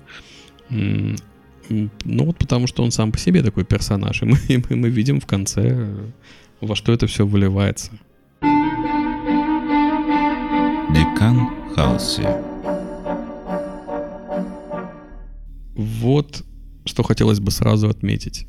ну 0.69 2.25
вот 2.25 2.37
потому 2.37 2.67
что 2.67 2.83
он 2.83 2.91
сам 2.91 3.11
по 3.11 3.17
себе 3.17 3.43
такой 3.43 3.65
персонаж, 3.65 4.21
и 4.23 4.25
мы, 4.25 4.37
и 4.47 4.57
мы, 4.57 4.75
мы 4.75 4.89
видим 4.89 5.19
в 5.19 5.25
конце, 5.25 5.87
во 6.59 6.75
что 6.75 6.91
это 6.91 7.07
все 7.07 7.25
выливается. 7.25 7.91
Декан 10.93 11.49
Халси. 11.75 12.27
Вот 15.75 16.43
что 16.85 17.03
хотелось 17.03 17.39
бы 17.39 17.51
сразу 17.51 17.89
отметить. 17.89 18.45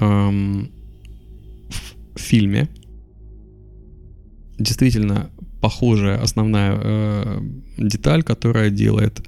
Эм, 0.00 0.72
в 2.14 2.20
фильме 2.20 2.68
действительно 4.58 5.30
похожая 5.60 6.20
основная 6.20 6.78
э, 6.82 7.40
деталь, 7.78 8.22
которая 8.22 8.70
делает 8.70 9.26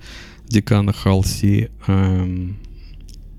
декана 0.48 0.92
Халси 0.92 1.70
эм, 1.86 2.56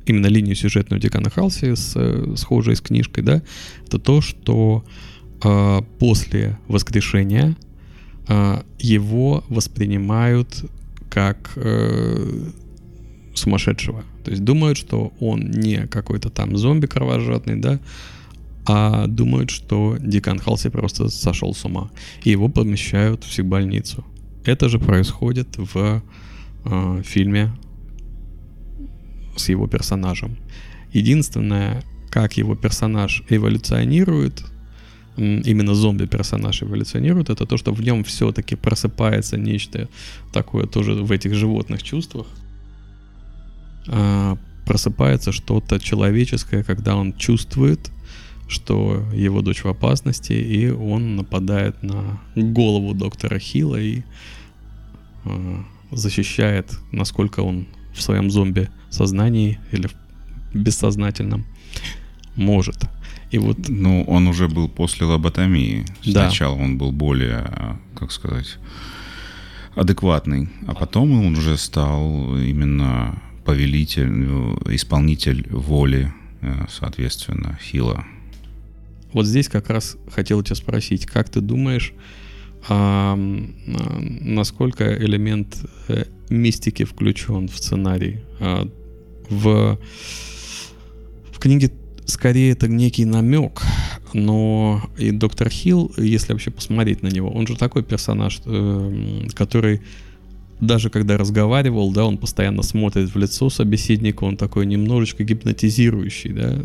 именно 0.06 0.28
линию 0.28 0.56
сюжетную 0.56 1.02
Декана 1.02 1.30
Халси 1.30 1.76
с, 1.76 1.94
э, 1.96 2.36
схожей 2.38 2.76
с 2.76 2.82
книжкой, 2.82 3.24
да, 3.24 3.42
это 3.86 4.00
то, 4.00 4.22
что 4.22 4.86
э, 5.44 5.82
после 6.00 6.58
воскрешения 6.68 7.50
э, 7.52 7.75
его 8.28 9.44
воспринимают 9.50 10.66
как 11.10 11.52
э, 11.56 12.50
сумасшедшего. 13.34 14.04
То 14.24 14.32
есть 14.32 14.44
думают, 14.44 14.78
что 14.78 15.14
он 15.20 15.52
не 15.52 15.88
какой-то 15.88 16.30
там 16.30 16.58
зомби 16.58 16.88
кровожадный, 16.88 17.56
да, 17.58 17.80
а 18.66 19.08
думают, 19.08 19.52
что 19.52 19.98
Декан 20.00 20.40
Халси 20.40 20.70
просто 20.70 21.10
сошел 21.10 21.54
с 21.54 21.64
ума. 21.66 21.92
И 22.24 22.32
его 22.32 22.50
помещают 22.50 23.24
в 23.24 23.30
психбольницу. 23.30 24.04
Это 24.44 24.70
же 24.70 24.80
происходит 24.80 25.48
в 25.58 26.02
э, 26.66 27.02
фильме 27.04 27.52
с 29.36 29.50
его 29.50 29.68
персонажем. 29.68 30.38
Единственное, 30.92 31.84
как 32.10 32.38
его 32.38 32.56
персонаж 32.56 33.24
эволюционирует, 33.30 34.44
именно 35.18 35.74
зомби-персонаж 35.74 36.64
эволюционирует, 36.64 37.30
это 37.30 37.46
то, 37.46 37.58
что 37.58 37.74
в 37.74 37.82
нем 37.82 38.04
все-таки 38.04 38.56
просыпается 38.56 39.38
нечто 39.38 39.88
такое 40.34 40.66
тоже 40.66 40.94
в 40.94 41.12
этих 41.12 41.34
животных 41.34 41.84
чувствах. 41.84 42.28
А, 43.88 44.38
просыпается 44.66 45.32
что-то 45.32 45.80
человеческое, 45.80 46.64
когда 46.64 46.96
он 46.96 47.14
чувствует, 47.14 47.92
что 48.48 49.04
его 49.14 49.42
дочь 49.42 49.64
в 49.64 49.68
опасности, 49.68 50.34
и 50.34 50.70
он 50.70 51.16
нападает 51.16 51.82
на 51.84 52.20
голову 52.36 52.94
доктора 52.94 53.40
Хилла 53.40 53.80
и 53.80 54.04
а, 55.24 55.64
защищает, 55.92 56.78
насколько 56.92 57.42
он 57.42 57.68
в 57.94 58.02
своем 58.02 58.30
зомби-сознании 58.30 59.60
или 59.72 59.88
в 59.88 60.56
бессознательном 60.56 61.46
может. 62.36 62.78
И 63.32 63.38
вот... 63.38 63.58
Ну, 63.68 64.04
он 64.04 64.28
уже 64.28 64.48
был 64.48 64.70
после 64.70 65.06
лоботомии. 65.06 65.86
Сначала 66.02 66.58
да. 66.58 66.64
он 66.64 66.78
был 66.78 66.92
более, 66.92 67.78
как 67.96 68.12
сказать, 68.12 68.58
адекватный, 69.76 70.50
а 70.68 70.74
потом 70.74 71.12
он 71.26 71.36
уже 71.36 71.58
стал 71.58 72.38
именно 72.38 73.22
повелитель, 73.44 74.10
ну, 74.10 74.58
исполнитель 74.70 75.48
воли, 75.50 76.12
э, 76.42 76.66
соответственно, 76.70 77.60
Хила. 77.62 78.06
Вот 79.14 79.26
здесь 79.26 79.48
как 79.48 79.70
раз 79.70 79.98
хотел 80.12 80.42
тебя 80.44 80.56
спросить, 80.56 81.06
как 81.06 81.30
ты 81.30 81.42
думаешь, 81.42 81.94
а, 82.68 83.16
насколько 83.16 84.96
элемент 84.98 85.58
э, 85.88 86.06
мистики 86.30 86.84
включен 86.84 87.48
в 87.48 87.56
сценарий. 87.56 88.22
А, 88.40 88.68
в, 89.30 89.80
в 91.32 91.40
книге 91.40 91.72
скорее 92.06 92.52
это 92.52 92.68
некий 92.68 93.06
намек, 93.06 93.62
но 94.14 94.82
и 94.98 95.12
доктор 95.12 95.50
Хилл, 95.50 95.92
если 95.98 96.34
вообще 96.34 96.52
посмотреть 96.52 97.02
на 97.04 97.08
него, 97.08 97.30
он 97.30 97.48
же 97.48 97.56
такой 97.56 97.84
персонаж, 97.84 98.42
э, 98.46 99.28
который 99.34 99.82
даже 100.62 100.90
когда 100.90 101.18
разговаривал, 101.18 101.92
да, 101.92 102.06
он 102.06 102.18
постоянно 102.18 102.64
смотрит 102.64 103.14
в 103.14 103.18
лицо 103.18 103.50
собеседника, 103.50 104.24
он 104.24 104.38
такой 104.38 104.66
немножечко 104.66 105.24
гипнотизирующий, 105.24 106.32
да. 106.32 106.60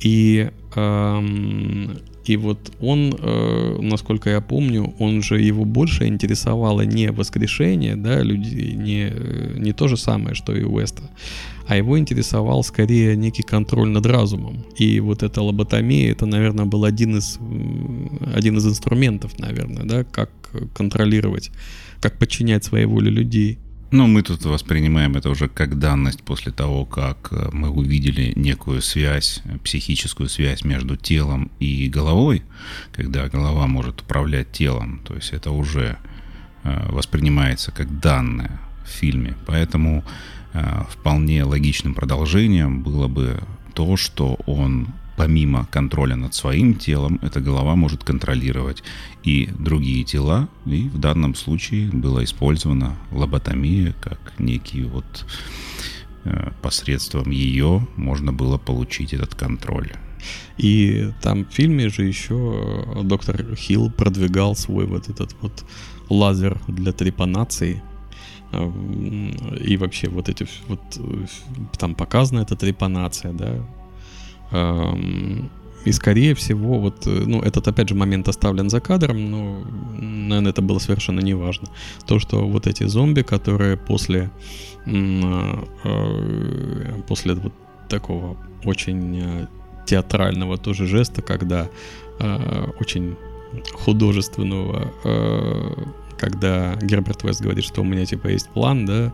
И 0.00 0.50
эм, 0.74 1.98
и 2.24 2.36
вот 2.36 2.72
он, 2.80 3.14
э, 3.18 3.78
насколько 3.80 4.30
я 4.30 4.40
помню, 4.40 4.94
он 4.98 5.22
же 5.22 5.40
его 5.40 5.64
больше 5.64 6.06
интересовало 6.06 6.82
не 6.82 7.10
воскрешение, 7.10 7.96
да, 7.96 8.22
люди, 8.22 8.54
не, 8.76 9.12
не 9.58 9.72
то 9.72 9.88
же 9.88 9.96
самое, 9.96 10.34
что 10.34 10.54
и 10.54 10.62
Уэста, 10.62 11.02
а 11.66 11.76
его 11.76 11.98
интересовал 11.98 12.64
скорее 12.64 13.16
некий 13.16 13.42
контроль 13.42 13.88
над 13.88 14.06
разумом. 14.06 14.64
И 14.76 15.00
вот 15.00 15.22
эта 15.22 15.42
лоботомия, 15.42 16.12
это, 16.12 16.26
наверное, 16.26 16.64
был 16.64 16.84
один 16.84 17.16
из, 17.16 17.38
один 18.34 18.58
из 18.58 18.66
инструментов, 18.66 19.38
наверное, 19.38 19.84
да, 19.84 20.04
как 20.04 20.30
контролировать, 20.74 21.50
как 22.00 22.18
подчинять 22.18 22.64
своей 22.64 22.86
воле 22.86 23.10
людей. 23.10 23.58
Но 23.90 24.06
мы 24.06 24.22
тут 24.22 24.42
воспринимаем 24.46 25.16
это 25.16 25.28
уже 25.28 25.48
как 25.48 25.78
данность 25.78 26.22
после 26.22 26.50
того, 26.50 26.86
как 26.86 27.28
э, 27.30 27.50
мы 27.52 27.68
увидели 27.68 28.32
некую 28.36 28.80
связь, 28.80 29.42
психическую 29.64 30.30
связь 30.30 30.64
между 30.64 30.96
телом 30.96 31.50
и 31.60 31.90
головой, 31.90 32.42
когда 32.92 33.28
голова 33.28 33.66
может 33.66 34.00
управлять 34.00 34.50
телом. 34.50 35.02
То 35.04 35.14
есть 35.14 35.34
это 35.34 35.50
уже 35.50 35.98
э, 36.64 36.90
воспринимается 36.90 37.70
как 37.70 38.00
данное 38.00 38.58
в 38.86 38.88
фильме. 38.88 39.36
Поэтому 39.46 39.98
э, 39.98 40.41
вполне 40.88 41.44
логичным 41.44 41.94
продолжением 41.94 42.82
было 42.82 43.08
бы 43.08 43.40
то, 43.74 43.96
что 43.96 44.38
он 44.46 44.88
помимо 45.16 45.66
контроля 45.66 46.16
над 46.16 46.34
своим 46.34 46.74
телом, 46.74 47.18
эта 47.22 47.40
голова 47.40 47.76
может 47.76 48.04
контролировать 48.04 48.82
и 49.22 49.48
другие 49.58 50.04
тела. 50.04 50.48
И 50.66 50.88
в 50.88 50.98
данном 50.98 51.34
случае 51.34 51.90
была 51.90 52.24
использована 52.24 52.96
лоботомия 53.10 53.94
как 54.00 54.18
некий 54.38 54.82
вот 54.82 55.26
э, 56.24 56.50
посредством 56.62 57.30
ее 57.30 57.86
можно 57.96 58.32
было 58.32 58.58
получить 58.58 59.12
этот 59.12 59.34
контроль. 59.34 59.92
И 60.56 61.10
там 61.20 61.44
в 61.44 61.52
фильме 61.52 61.88
же 61.88 62.04
еще 62.04 63.02
доктор 63.02 63.56
Хилл 63.56 63.90
продвигал 63.90 64.54
свой 64.54 64.86
вот 64.86 65.08
этот 65.08 65.34
вот 65.40 65.64
лазер 66.08 66.60
для 66.68 66.92
трепанации. 66.92 67.82
И 68.52 69.76
вообще 69.76 70.08
вот 70.08 70.28
эти 70.28 70.46
вот 70.68 70.80
там 71.78 71.94
показана 71.94 72.40
эта 72.40 72.56
трепанация, 72.56 73.32
да. 73.32 73.58
И 75.84 75.92
скорее 75.92 76.34
всего, 76.34 76.78
вот, 76.78 77.06
ну, 77.06 77.42
этот 77.42 77.66
опять 77.66 77.88
же 77.88 77.96
момент 77.96 78.28
оставлен 78.28 78.70
за 78.70 78.80
кадром, 78.80 79.30
но, 79.30 79.64
наверное, 79.98 80.50
это 80.50 80.62
было 80.62 80.78
совершенно 80.78 81.18
неважно. 81.18 81.68
То, 82.06 82.20
что 82.20 82.46
вот 82.46 82.68
эти 82.68 82.84
зомби, 82.86 83.22
которые 83.22 83.76
после, 83.76 84.30
после 87.08 87.34
вот 87.34 87.52
такого 87.88 88.36
очень 88.64 89.18
э, 89.22 89.46
театрального 89.86 90.56
тоже 90.56 90.86
жеста, 90.86 91.20
когда 91.20 91.68
очень 92.78 93.16
художественного, 93.72 94.92
когда 96.22 96.76
Герберт 96.80 97.24
Вест 97.24 97.42
говорит, 97.42 97.64
что 97.64 97.80
у 97.80 97.84
меня 97.84 98.06
типа 98.06 98.28
есть 98.28 98.48
план, 98.48 98.86
да, 98.86 99.12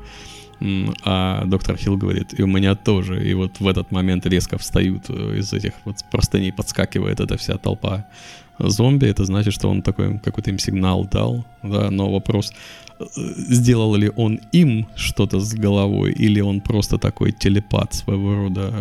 а 1.05 1.45
доктор 1.47 1.77
Хилл 1.77 1.97
говорит, 1.97 2.39
и 2.39 2.43
у 2.43 2.47
меня 2.47 2.75
тоже. 2.75 3.27
И 3.27 3.33
вот 3.33 3.61
в 3.61 3.67
этот 3.67 3.91
момент 3.93 4.27
резко 4.27 4.59
встают 4.59 5.05
э, 5.09 5.39
из 5.39 5.53
этих 5.55 5.73
вот 5.85 5.97
простыней, 6.11 6.53
подскакивает 6.53 7.21
эта 7.21 7.39
вся 7.39 7.57
толпа 7.57 8.05
зомби. 8.59 9.07
Это 9.07 9.25
значит, 9.25 9.55
что 9.55 9.71
он 9.71 9.83
такой 9.83 10.19
какой-то 10.19 10.51
им 10.51 10.59
сигнал 10.59 11.07
дал. 11.07 11.47
Да, 11.63 11.91
но 11.91 12.11
вопрос, 12.13 12.53
э, 12.99 13.05
сделал 13.15 13.95
ли 13.95 14.11
он 14.17 14.41
им 14.53 14.87
что-то 14.97 15.41
с 15.41 15.55
головой, 15.55 16.13
или 16.13 16.41
он 16.41 16.61
просто 16.61 16.99
такой 16.99 17.33
телепат 17.33 17.95
своего 17.95 18.35
рода. 18.35 18.75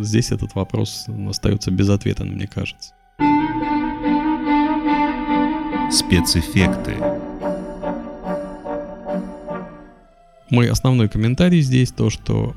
Здесь 0.00 0.32
этот 0.32 0.54
вопрос 0.54 1.06
остается 1.28 1.70
без 1.70 1.90
ответа, 1.90 2.24
мне 2.24 2.46
кажется. 2.46 2.94
Спецэффекты. 5.90 7.15
Мой 10.50 10.70
основной 10.70 11.08
комментарий 11.08 11.60
здесь 11.60 11.90
то, 11.90 12.10
что 12.10 12.54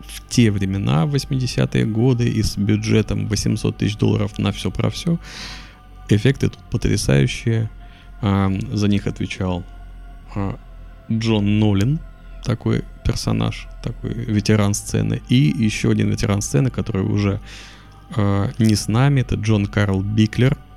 в 0.00 0.28
те 0.28 0.50
времена, 0.50 1.04
80-е 1.04 1.84
годы, 1.86 2.28
и 2.28 2.42
с 2.42 2.56
бюджетом 2.56 3.26
800 3.28 3.76
тысяч 3.76 3.96
долларов 3.96 4.38
на 4.38 4.52
все 4.52 4.70
про 4.70 4.90
все, 4.90 5.18
эффекты 6.08 6.48
тут 6.48 6.58
потрясающие. 6.70 7.70
А, 8.20 8.50
за 8.72 8.88
них 8.88 9.06
отвечал 9.06 9.64
а, 10.34 10.58
Джон 11.10 11.58
Нолин, 11.58 12.00
такой 12.44 12.84
персонаж, 13.04 13.68
такой 13.82 14.12
ветеран 14.12 14.74
сцены, 14.74 15.20
и 15.28 15.36
еще 15.36 15.90
один 15.90 16.10
ветеран 16.10 16.40
сцены, 16.40 16.70
который 16.70 17.02
уже 17.02 17.40
а, 18.16 18.50
не 18.58 18.74
с 18.74 18.88
нами, 18.88 19.20
это 19.20 19.34
Джон 19.34 19.66
Карл 19.66 20.02
Биклер– 20.02 20.56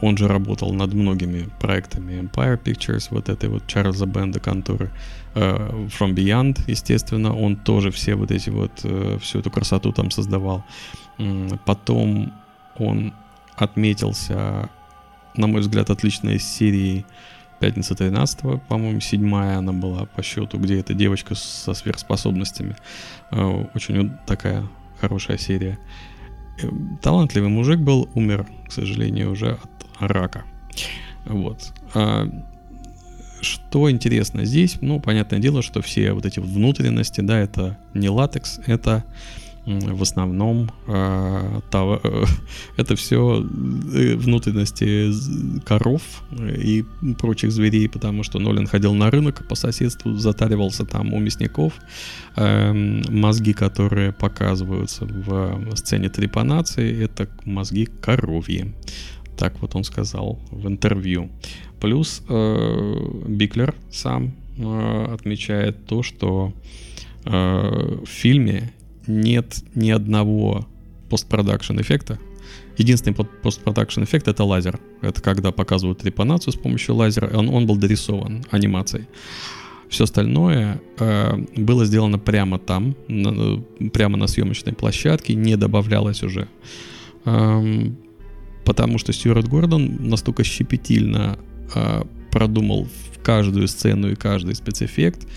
он 0.00 0.16
же 0.16 0.28
работал 0.28 0.72
над 0.72 0.94
многими 0.94 1.48
проектами 1.60 2.22
Empire 2.22 2.62
Pictures, 2.62 3.08
вот 3.10 3.28
этой 3.28 3.48
вот 3.48 3.66
Чарльза 3.66 4.06
Бенда 4.06 4.40
конторы. 4.40 4.90
А, 5.34 5.86
From 5.98 6.14
Beyond, 6.14 6.62
естественно, 6.66 7.34
он 7.36 7.56
тоже 7.56 7.90
все 7.90 8.14
вот 8.14 8.30
эти 8.30 8.50
вот, 8.50 8.80
э, 8.84 9.18
всю 9.20 9.40
эту 9.40 9.50
красоту 9.50 9.92
там 9.92 10.10
создавал. 10.10 10.64
Потом 11.66 12.32
он 12.76 13.12
отметился, 13.56 14.70
на 15.36 15.46
мой 15.46 15.60
взгляд, 15.60 15.90
отличной 15.90 16.38
серией 16.38 17.04
Пятница 17.60 17.94
13 17.94 18.60
по-моему, 18.66 18.98
седьмая 18.98 19.58
она 19.58 19.72
была 19.72 20.06
по 20.06 20.20
счету, 20.20 20.58
где 20.58 20.80
эта 20.80 20.94
девочка 20.94 21.36
со 21.36 21.74
сверхспособностями. 21.74 22.74
Очень 23.30 24.18
такая 24.26 24.66
хорошая 25.00 25.38
серия. 25.38 25.78
Талантливый 27.00 27.48
мужик 27.48 27.80
был, 27.80 28.08
умер, 28.14 28.46
к 28.68 28.72
сожалению, 28.72 29.32
уже 29.32 29.52
от 29.52 29.70
рака. 29.98 30.44
Вот. 31.24 31.72
А 31.94 32.28
что 33.40 33.90
интересно 33.90 34.44
здесь? 34.44 34.78
Ну, 34.80 35.00
понятное 35.00 35.40
дело, 35.40 35.62
что 35.62 35.82
все 35.82 36.12
вот 36.12 36.26
эти 36.26 36.38
внутренности, 36.38 37.20
да, 37.20 37.38
это 37.38 37.78
не 37.94 38.08
латекс, 38.08 38.60
это 38.66 39.04
в 39.64 40.02
основном 40.02 40.70
э, 40.88 41.60
э, 41.72 42.24
это 42.76 42.96
все 42.96 43.40
э, 43.40 44.16
внутренности 44.16 45.12
коров 45.64 46.02
и 46.32 46.84
прочих 47.18 47.52
зверей, 47.52 47.88
потому 47.88 48.24
что 48.24 48.38
Нолин 48.40 48.66
ходил 48.66 48.92
на 48.94 49.10
рынок 49.10 49.46
по 49.48 49.54
соседству, 49.54 50.14
затаривался 50.14 50.84
там 50.84 51.12
у 51.14 51.20
мясников. 51.20 51.74
Э, 52.36 52.72
мозги, 52.72 53.52
которые 53.52 54.12
показываются 54.12 55.04
в 55.04 55.76
сцене 55.76 56.08
трепанации, 56.08 57.04
это 57.04 57.28
мозги 57.44 57.86
коровьи. 57.86 58.74
Так 59.36 59.60
вот 59.60 59.76
он 59.76 59.84
сказал 59.84 60.40
в 60.50 60.66
интервью. 60.66 61.30
Плюс 61.80 62.22
э, 62.28 63.24
Биклер 63.28 63.74
сам 63.90 64.34
отмечает 64.58 65.86
то, 65.86 66.02
что 66.02 66.52
в 67.24 68.04
фильме 68.06 68.72
нет 69.06 69.62
ни 69.74 69.90
одного 69.90 70.66
постпродакшн 71.08 71.80
эффекта. 71.80 72.18
Единственный 72.78 73.14
постпродакшн 73.14 74.02
эффект 74.02 74.28
это 74.28 74.44
лазер. 74.44 74.80
Это 75.02 75.20
когда 75.20 75.52
показывают 75.52 75.98
трепанацию 75.98 76.52
с 76.52 76.56
помощью 76.56 76.94
лазера, 76.94 77.36
он, 77.36 77.48
он 77.48 77.66
был 77.66 77.76
дорисован 77.76 78.44
анимацией. 78.50 79.06
Все 79.88 80.04
остальное 80.04 80.80
э, 80.98 81.36
было 81.54 81.84
сделано 81.84 82.18
прямо 82.18 82.58
там, 82.58 82.96
на, 83.08 83.62
прямо 83.92 84.16
на 84.16 84.26
съемочной 84.26 84.72
площадке, 84.72 85.34
не 85.34 85.56
добавлялось 85.56 86.22
уже. 86.22 86.48
Эм, 87.26 87.98
потому 88.64 88.98
что 88.98 89.12
Стюарт 89.12 89.46
Гордон 89.48 89.96
настолько 90.00 90.44
щепетильно 90.44 91.38
э, 91.74 92.04
продумал 92.30 92.88
каждую 93.22 93.68
сцену 93.68 94.10
и 94.10 94.14
каждый 94.14 94.54
спецэффект, 94.54 95.28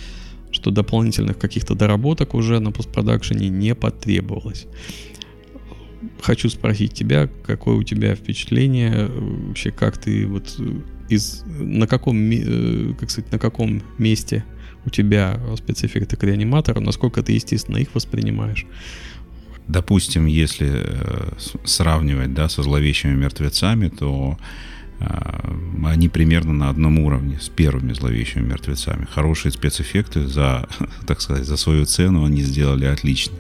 что 0.56 0.72
дополнительных 0.72 1.38
каких-то 1.38 1.76
доработок 1.76 2.34
уже 2.34 2.60
на 2.60 2.72
постпродакшене 2.72 3.50
не 3.50 3.76
потребовалось. 3.76 4.68
Хочу 6.22 6.50
спросить 6.50 6.94
тебя, 6.94 7.30
какое 7.46 7.76
у 7.76 7.84
тебя 7.84 8.16
впечатление, 8.16 9.08
вообще 9.08 9.72
как 9.72 9.98
ты 9.98 10.26
вот 10.26 10.58
из 11.10 11.44
на 11.46 11.88
каком 11.88 12.18
э, 12.32 12.94
как 13.00 13.12
сказать 13.12 13.32
на 13.32 13.38
каком 13.38 13.84
месте 13.98 14.44
у 14.86 14.90
тебя 14.90 15.40
спецэффекты 15.58 16.16
к 16.16 16.24
реаниматору, 16.24 16.80
насколько 16.80 17.22
ты 17.22 17.34
естественно 17.34 17.78
их 17.78 17.94
воспринимаешь? 17.94 18.66
Допустим, 19.68 20.26
если 20.26 20.72
э, 20.74 21.32
сравнивать 21.66 22.34
да, 22.34 22.48
со 22.48 22.64
зловещими 22.64 23.14
мертвецами, 23.14 23.90
то 23.90 24.38
они 25.00 26.10
примерно 26.10 26.54
на 26.54 26.70
одном 26.70 27.00
уровне 27.00 27.40
с 27.40 27.50
первыми 27.50 27.94
зловещими 27.94 28.44
мертвецами. 28.44 29.08
Хорошие 29.10 29.52
спецэффекты 29.52 30.28
за, 30.28 30.68
так 31.08 31.22
сказать, 31.22 31.46
за 31.46 31.58
свою 31.58 31.86
цену 31.86 32.26
они 32.26 32.42
сделали 32.42 32.86
отлично. 32.86 33.36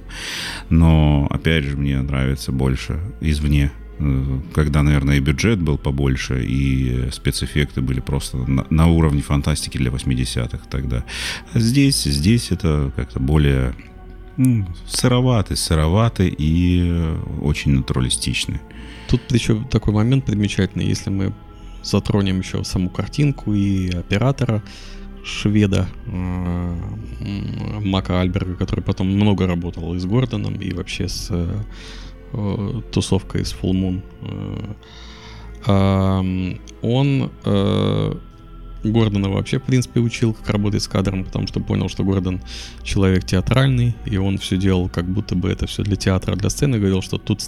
Но, 0.70 1.28
опять 1.30 1.66
же, 1.66 1.78
мне 1.78 2.02
нравится 2.02 2.52
больше 2.52 3.00
извне 3.22 3.72
э, 4.00 4.40
когда, 4.54 4.84
наверное, 4.84 5.18
и 5.18 5.22
бюджет 5.22 5.60
был 5.60 5.78
побольше, 5.78 6.44
и 6.46 7.10
спецэффекты 7.12 7.82
были 7.82 8.00
просто 8.00 8.38
на, 8.38 8.66
на 8.70 8.88
уровне 8.88 9.22
фантастики 9.22 9.78
для 9.78 9.92
80-х 9.92 10.66
тогда. 10.70 11.04
А 11.54 11.60
здесь, 11.60 12.04
здесь 12.04 12.52
это 12.52 12.92
как-то 12.96 13.20
более 13.20 13.74
ну, 14.38 14.68
сыроватый, 14.88 15.58
сыроватый 15.58 16.34
и 16.38 17.16
очень 17.42 17.72
натуралистичный. 17.72 18.60
Тут 19.08 19.32
еще 19.32 19.64
такой 19.70 19.94
момент 19.94 20.26
примечательный, 20.26 20.88
если 20.88 21.10
мы 21.10 21.34
затронем 21.86 22.40
еще 22.40 22.64
саму 22.64 22.90
картинку 22.90 23.54
и 23.54 23.90
оператора 23.92 24.64
шведа 25.24 25.88
э, 26.06 26.76
Мака 27.84 28.22
Альберга, 28.22 28.56
который 28.56 28.82
потом 28.82 29.08
много 29.08 29.48
работал 29.48 29.94
и 29.96 30.00
с 30.00 30.06
Гордоном, 30.06 30.56
и 30.56 30.74
вообще 30.74 31.08
с 31.08 31.30
э, 31.32 32.82
тусовкой 32.92 33.46
с 33.46 33.56
Full 33.56 33.74
Moon. 33.74 34.02
Э, 35.68 36.58
он 36.82 37.32
Гордона 38.84 39.30
вообще, 39.30 39.58
в 39.58 39.64
принципе, 39.64 40.00
учил, 40.00 40.34
как 40.34 40.48
работать 40.50 40.84
с 40.84 40.88
кадром, 40.88 41.24
потому 41.26 41.48
что 41.48 41.60
понял, 41.60 41.90
что 41.90 42.04
Гордон 42.04 42.42
человек 42.84 43.26
театральный, 43.26 43.96
и 44.06 44.18
он 44.18 44.38
все 44.38 44.58
делал, 44.58 44.90
как 44.90 45.06
будто 45.06 45.36
бы 45.36 45.50
это 45.50 45.66
все 45.66 45.82
для 45.82 45.96
театра, 45.96 46.36
для 46.36 46.52
сцены, 46.52 46.78
говорил, 46.78 47.02
что 47.02 47.18
тут, 47.18 47.42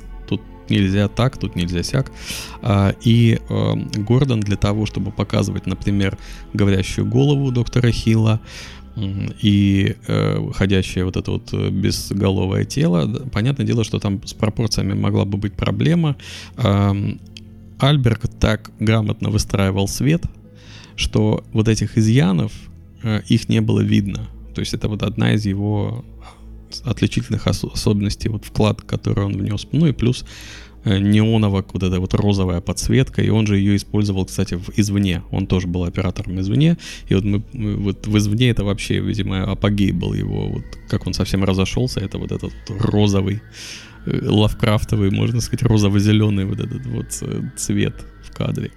нельзя 0.70 1.08
так, 1.08 1.38
тут 1.38 1.56
нельзя 1.56 1.84
сяк. 1.84 2.12
А, 2.62 2.94
и 3.02 3.40
эм, 3.50 3.90
Гордон 3.96 4.40
для 4.40 4.58
того, 4.58 4.86
чтобы 4.86 5.12
показывать, 5.12 5.66
например, 5.66 6.18
говорящую 6.54 7.08
голову 7.08 7.52
доктора 7.52 7.92
Хилла, 7.92 8.42
и 9.44 9.96
э, 10.08 10.52
ходящее 10.56 11.06
вот 11.06 11.18
это 11.18 11.32
вот 11.32 11.54
э, 11.54 11.70
безголовое 11.70 12.66
тело, 12.66 13.06
понятное 13.32 13.66
дело, 13.66 13.84
что 13.84 14.00
там 14.00 14.26
с 14.26 14.34
пропорциями 14.34 14.94
могла 14.94 15.24
бы 15.26 15.38
быть 15.38 15.54
проблема. 15.54 16.16
Э, 16.58 16.94
Альберг 17.80 18.28
так 18.40 18.72
грамотно 18.80 19.30
выстраивал 19.30 19.88
свет, 19.88 20.24
что 20.96 21.44
вот 21.54 21.68
этих 21.68 21.98
изъянов, 21.98 22.52
э, 23.04 23.22
их 23.28 23.50
не 23.50 23.62
было 23.62 23.82
видно. 23.82 24.28
То 24.56 24.62
есть 24.62 24.74
это 24.74 24.88
вот 24.88 25.04
одна 25.04 25.34
из 25.34 25.46
его 25.46 26.04
отличительных 26.84 27.48
ос- 27.48 27.64
особенностей, 27.64 28.30
вот 28.30 28.46
вклад, 28.46 28.82
который 28.82 29.26
он 29.26 29.34
внес. 29.34 29.68
Ну 29.72 29.88
и 29.88 29.92
плюс 29.92 30.26
э, 30.84 31.00
неоновая 31.00 31.64
вот 31.72 31.84
эта 31.84 32.00
вот 32.00 32.14
розовая 32.14 32.62
подсветка, 32.62 33.22
и 33.22 33.30
он 33.30 33.48
же 33.48 33.58
ее 33.58 33.76
использовал, 33.76 34.26
кстати, 34.26 34.56
в, 34.56 34.70
извне. 34.78 35.24
Он 35.32 35.48
тоже 35.48 35.68
был 35.68 35.84
оператором 35.84 36.40
извне, 36.40 36.78
и 37.10 37.16
вот 37.16 37.24
мы, 37.24 37.44
мы 37.54 37.76
вот 37.76 38.08
в 38.08 38.18
извне 38.18 38.50
это 38.50 38.64
вообще, 38.64 39.00
видимо, 39.00 39.52
апогей 39.52 39.92
был 39.92 40.14
его, 40.14 40.48
вот 40.50 40.64
как 40.90 41.08
он 41.08 41.14
совсем 41.14 41.44
разошелся, 41.44 42.00
это 42.00 42.18
вот 42.18 42.32
этот 42.32 42.54
розовый, 42.70 43.42
э, 44.06 44.20
лавкрафтовый, 44.30 45.12
можно 45.12 45.42
сказать, 45.42 45.64
розово-зеленый 45.64 46.46
вот 46.46 46.60
этот 46.60 46.86
вот 46.86 47.08
э, 47.22 47.42
цвет 47.58 48.06
в 48.24 48.36
кадре. 48.36 48.72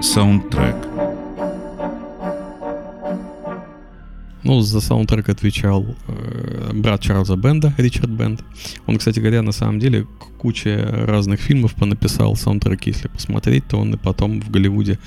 Саундтрек. 0.00 0.97
Ну, 4.44 4.60
за 4.60 4.80
саундтрек 4.80 5.28
отвечал 5.28 5.96
э, 6.06 6.70
брат 6.74 7.00
Чарльза 7.00 7.36
Бенда, 7.36 7.74
Ричард 7.76 8.10
Бенд. 8.10 8.44
Он, 8.86 8.98
кстати 8.98 9.18
говоря, 9.18 9.42
на 9.42 9.52
самом 9.52 9.78
деле 9.80 10.06
куча 10.38 11.04
разных 11.06 11.40
фильмов 11.40 11.74
понаписал 11.74 12.36
саундтреки. 12.36 12.90
Если 12.90 13.08
посмотреть, 13.08 13.66
то 13.66 13.78
он 13.78 13.94
и 13.94 13.96
потом 13.96 14.40
в 14.40 14.50
Голливуде 14.50 14.98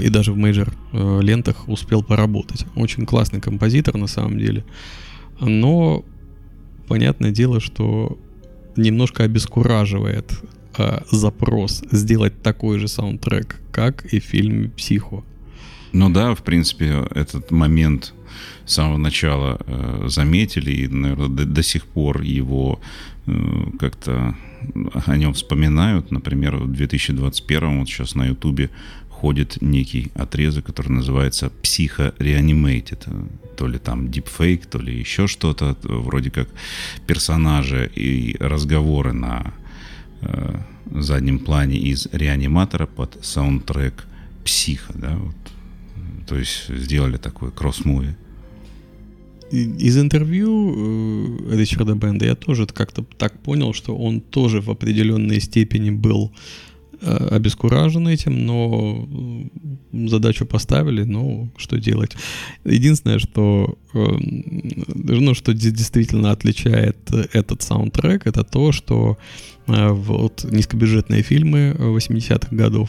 и 0.00 0.08
даже 0.08 0.32
в 0.32 0.36
major 0.36 0.72
э, 0.92 1.20
лентах 1.22 1.68
успел 1.68 2.02
поработать. 2.02 2.66
Очень 2.74 3.06
классный 3.06 3.40
композитор 3.40 3.96
на 3.96 4.06
самом 4.06 4.38
деле. 4.38 4.64
Но 5.40 6.04
понятное 6.86 7.30
дело, 7.30 7.60
что 7.60 8.18
немножко 8.76 9.24
обескураживает 9.24 10.32
э, 10.76 11.00
запрос 11.10 11.82
сделать 11.90 12.42
такой 12.42 12.78
же 12.78 12.88
саундтрек, 12.88 13.60
как 13.72 14.04
и 14.12 14.20
в 14.20 14.24
фильме 14.24 14.68
«Психо». 14.68 15.24
Ну 15.92 16.10
да, 16.10 16.34
в 16.34 16.42
принципе, 16.42 17.06
этот 17.14 17.50
момент 17.50 18.14
с 18.66 18.74
самого 18.74 18.98
начала 18.98 19.58
э, 19.66 20.06
заметили, 20.08 20.72
и, 20.72 20.88
наверное, 20.88 21.28
до, 21.28 21.44
до 21.44 21.62
сих 21.62 21.84
пор 21.86 22.22
его 22.22 22.80
э, 23.26 23.32
как-то 23.78 24.34
о 25.06 25.16
нем 25.16 25.32
вспоминают. 25.32 26.10
Например, 26.10 26.56
в 26.56 26.72
2021 26.72 27.78
вот 27.78 27.88
сейчас 27.88 28.14
на 28.14 28.26
Ютубе 28.26 28.70
ходит 29.20 29.60
некий 29.60 30.10
отрезок, 30.14 30.66
который 30.66 30.92
называется 30.92 31.50
«Психо 31.62 32.14
Reanimated». 32.18 33.28
То 33.56 33.68
ли 33.68 33.78
там 33.78 34.06
deepfake, 34.06 34.66
то 34.70 34.78
ли 34.78 34.98
еще 34.98 35.26
что-то. 35.26 35.76
Вроде 35.82 36.30
как 36.30 36.48
персонажи 37.06 37.90
и 37.94 38.36
разговоры 38.40 39.12
на 39.12 39.52
э, 40.22 40.60
заднем 40.90 41.38
плане 41.38 41.76
из 41.76 42.08
реаниматора 42.12 42.86
под 42.86 43.18
саундтрек 43.22 44.06
«Психо». 44.44 44.92
Да, 44.94 45.16
вот. 45.16 45.36
То 46.30 46.38
есть 46.38 46.68
сделали 46.68 47.16
такой 47.16 47.50
кросс-муви. 47.50 48.14
Из 49.50 49.98
интервью 49.98 50.74
э, 51.50 51.56
Ричарда 51.56 51.96
Бенда 51.96 52.24
я 52.24 52.36
тоже 52.36 52.66
как-то 52.66 53.02
так 53.18 53.42
понял, 53.42 53.72
что 53.74 53.96
он 53.96 54.20
тоже 54.20 54.60
в 54.60 54.70
определенной 54.70 55.40
степени 55.40 55.90
был 55.90 56.30
э, 57.00 57.28
обескуражен 57.32 58.06
этим, 58.06 58.46
но 58.46 59.08
задачу 59.92 60.46
поставили, 60.46 61.02
ну, 61.02 61.50
что 61.56 61.78
делать. 61.78 62.12
Единственное, 62.64 63.18
что, 63.18 63.76
э, 63.92 63.98
ну, 64.94 65.34
что 65.34 65.52
действительно 65.52 66.30
отличает 66.30 66.96
этот 67.32 67.62
саундтрек, 67.62 68.28
это 68.28 68.44
то, 68.44 68.70
что 68.70 69.18
вот 69.66 70.44
низкобюджетные 70.44 71.22
фильмы 71.22 71.74
80-х 71.76 72.54
годов, 72.54 72.88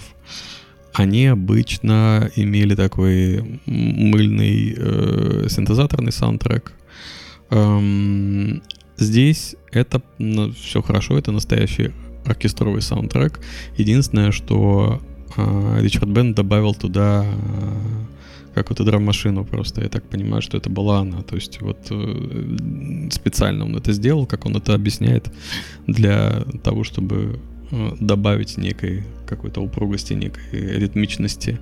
они 0.93 1.27
обычно 1.27 2.29
имели 2.35 2.75
такой 2.75 3.59
мыльный 3.65 4.75
э, 4.77 5.47
синтезаторный 5.49 6.11
саундтрек. 6.11 6.73
Эм, 7.49 8.61
здесь 8.97 9.55
это 9.71 10.01
ну, 10.17 10.51
все 10.51 10.81
хорошо, 10.81 11.17
это 11.17 11.31
настоящий 11.31 11.91
оркестровый 12.25 12.81
саундтрек. 12.81 13.39
Единственное, 13.77 14.31
что 14.31 15.01
э, 15.37 15.77
Ричард 15.81 16.09
Бен 16.09 16.33
добавил 16.33 16.73
туда 16.73 17.25
э, 17.25 18.53
какую-то 18.53 18.83
драм-машину 18.83 19.45
просто. 19.45 19.81
Я 19.81 19.89
так 19.89 20.03
понимаю, 20.03 20.41
что 20.41 20.57
это 20.57 20.69
была 20.69 20.99
она. 20.99 21.21
То 21.21 21.35
есть 21.35 21.61
вот 21.61 21.77
э, 21.89 23.07
специально 23.11 23.65
он 23.65 23.75
это 23.75 23.93
сделал, 23.93 24.25
как 24.25 24.45
он 24.45 24.57
это 24.57 24.73
объясняет, 24.73 25.31
для 25.87 26.43
того, 26.63 26.83
чтобы 26.83 27.39
добавить 27.99 28.57
некой 28.57 29.03
какой-то 29.25 29.61
упругости, 29.61 30.13
некой 30.13 30.77
ритмичности. 30.77 31.59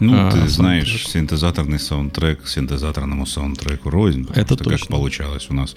Ну, 0.00 0.12
а, 0.14 0.30
ты 0.30 0.46
знаешь, 0.48 0.86
саундтреку. 0.86 1.10
синтезаторный 1.10 1.78
саундтрек 1.78 2.46
синтезаторному 2.46 3.26
саундтреку 3.26 3.90
рознь. 3.90 4.26
Это 4.34 4.54
что 4.54 4.64
точно. 4.64 4.78
Как 4.78 4.88
получалось 4.88 5.46
у 5.50 5.54
нас 5.54 5.74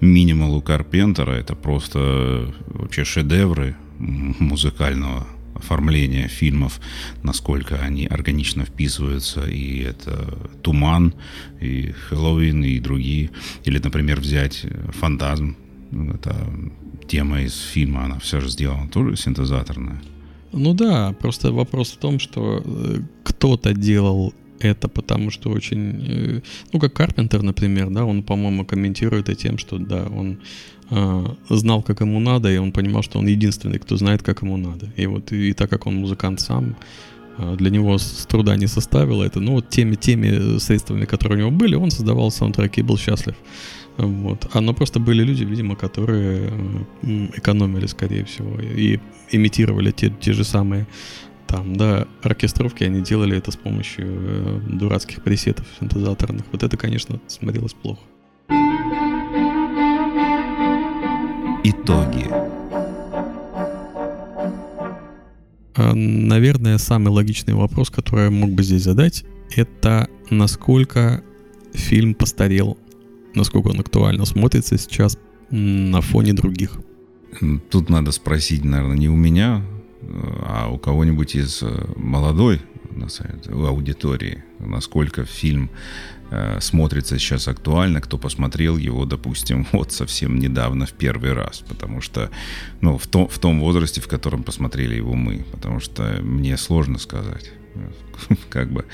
минимал 0.00 0.54
у 0.54 0.62
Карпентера, 0.62 1.32
это 1.32 1.54
просто 1.54 2.54
вообще 2.66 3.04
шедевры 3.04 3.76
музыкального 3.98 5.26
оформления 5.54 6.28
фильмов, 6.28 6.80
насколько 7.22 7.76
они 7.76 8.06
органично 8.06 8.64
вписываются, 8.64 9.44
и 9.46 9.80
это 9.80 10.38
«Туман», 10.62 11.14
и 11.60 11.92
«Хэллоуин», 11.92 12.62
и 12.62 12.78
другие. 12.78 13.30
Или, 13.64 13.78
например, 13.78 14.20
взять 14.20 14.66
«Фантазм», 15.00 15.56
это 16.14 16.36
тема 17.06 17.42
из 17.42 17.58
фильма, 17.60 18.04
она 18.04 18.18
все 18.18 18.40
же 18.40 18.48
сделана 18.48 18.88
тоже 18.88 19.16
синтезаторная. 19.16 20.00
Ну 20.52 20.74
да, 20.74 21.14
просто 21.20 21.52
вопрос 21.52 21.92
в 21.92 21.96
том, 21.96 22.18
что 22.18 22.62
э, 22.64 23.00
кто-то 23.24 23.72
делал 23.72 24.32
это 24.60 24.88
потому 24.88 25.30
что 25.30 25.50
очень... 25.50 26.04
Э, 26.08 26.40
ну, 26.72 26.80
как 26.80 26.92
Карпентер, 26.94 27.42
например, 27.42 27.90
да, 27.90 28.04
он, 28.04 28.22
по-моему, 28.22 28.64
комментирует 28.64 29.28
это 29.28 29.34
тем, 29.34 29.58
что, 29.58 29.78
да, 29.78 30.06
он 30.06 30.38
э, 30.90 31.24
знал, 31.48 31.82
как 31.82 32.00
ему 32.00 32.20
надо, 32.20 32.52
и 32.52 32.58
он 32.58 32.72
понимал, 32.72 33.02
что 33.02 33.18
он 33.18 33.26
единственный, 33.26 33.78
кто 33.78 33.96
знает, 33.96 34.22
как 34.22 34.42
ему 34.42 34.56
надо. 34.56 34.92
И 34.96 35.06
вот, 35.06 35.32
и, 35.32 35.50
и 35.50 35.52
так 35.52 35.70
как 35.70 35.86
он 35.86 35.96
музыкант 35.96 36.40
сам, 36.40 36.76
э, 37.38 37.56
для 37.56 37.70
него 37.70 37.98
с 37.98 38.26
труда 38.26 38.56
не 38.56 38.66
составило 38.66 39.24
это, 39.24 39.40
ну, 39.40 39.52
вот 39.52 39.68
теми, 39.68 39.96
теми 39.96 40.58
средствами, 40.58 41.04
которые 41.04 41.36
у 41.36 41.40
него 41.40 41.50
были, 41.50 41.74
он 41.74 41.90
создавал 41.90 42.30
саундтреки 42.30 42.80
и 42.80 42.84
был 42.84 42.98
счастлив. 42.98 43.34
Вот. 43.98 44.48
А 44.52 44.60
но 44.60 44.74
просто 44.74 45.00
были 45.00 45.22
люди, 45.22 45.44
видимо, 45.44 45.76
которые 45.76 46.50
экономили, 47.02 47.86
скорее 47.86 48.24
всего, 48.24 48.58
и 48.60 48.98
имитировали 49.30 49.90
те, 49.90 50.10
те 50.20 50.32
же 50.32 50.44
самые 50.44 50.86
там, 51.46 51.76
да, 51.76 52.06
оркестровки, 52.22 52.84
они 52.84 53.02
делали 53.02 53.36
это 53.36 53.52
с 53.52 53.56
помощью 53.56 54.06
э, 54.08 54.60
дурацких 54.68 55.22
пресетов 55.22 55.66
синтезаторных. 55.78 56.44
Вот 56.52 56.62
это, 56.62 56.76
конечно, 56.76 57.20
смотрелось 57.28 57.72
плохо. 57.72 58.00
Итоги. 61.62 62.26
А, 65.76 65.94
наверное, 65.94 66.78
самый 66.78 67.08
логичный 67.08 67.54
вопрос, 67.54 67.90
который 67.90 68.24
я 68.24 68.30
мог 68.30 68.50
бы 68.50 68.62
здесь 68.62 68.82
задать, 68.82 69.24
это 69.54 70.08
насколько 70.30 71.22
фильм 71.72 72.14
постарел 72.14 72.76
насколько 73.36 73.68
он 73.68 73.80
актуально 73.80 74.24
смотрится 74.24 74.76
сейчас 74.78 75.18
на 75.50 76.00
фоне 76.00 76.32
других. 76.32 76.78
Тут 77.70 77.90
надо 77.90 78.12
спросить, 78.12 78.64
наверное, 78.64 78.96
не 78.96 79.08
у 79.08 79.16
меня, 79.16 79.62
а 80.42 80.68
у 80.70 80.78
кого-нибудь 80.78 81.34
из 81.34 81.62
э, 81.62 81.92
молодой 81.96 82.60
аудитории, 83.52 84.42
насколько 84.58 85.24
фильм 85.24 85.70
э, 86.30 86.60
смотрится 86.60 87.18
сейчас 87.18 87.48
актуально, 87.48 88.00
кто 88.00 88.18
посмотрел 88.18 88.76
его, 88.76 89.04
допустим, 89.04 89.66
вот 89.72 89.92
совсем 89.92 90.38
недавно 90.38 90.86
в 90.86 90.92
первый 90.92 91.32
раз, 91.32 91.62
потому 91.68 92.00
что, 92.00 92.30
ну, 92.80 92.96
в 92.96 93.06
том, 93.06 93.28
в 93.28 93.38
том 93.38 93.60
возрасте, 93.60 94.00
в 94.00 94.08
котором 94.08 94.42
посмотрели 94.42 94.94
его 94.94 95.14
мы, 95.14 95.44
потому 95.52 95.80
что 95.80 96.18
мне 96.22 96.56
сложно 96.56 96.98
сказать. 96.98 97.52
как 98.50 98.72
бы 98.72 98.86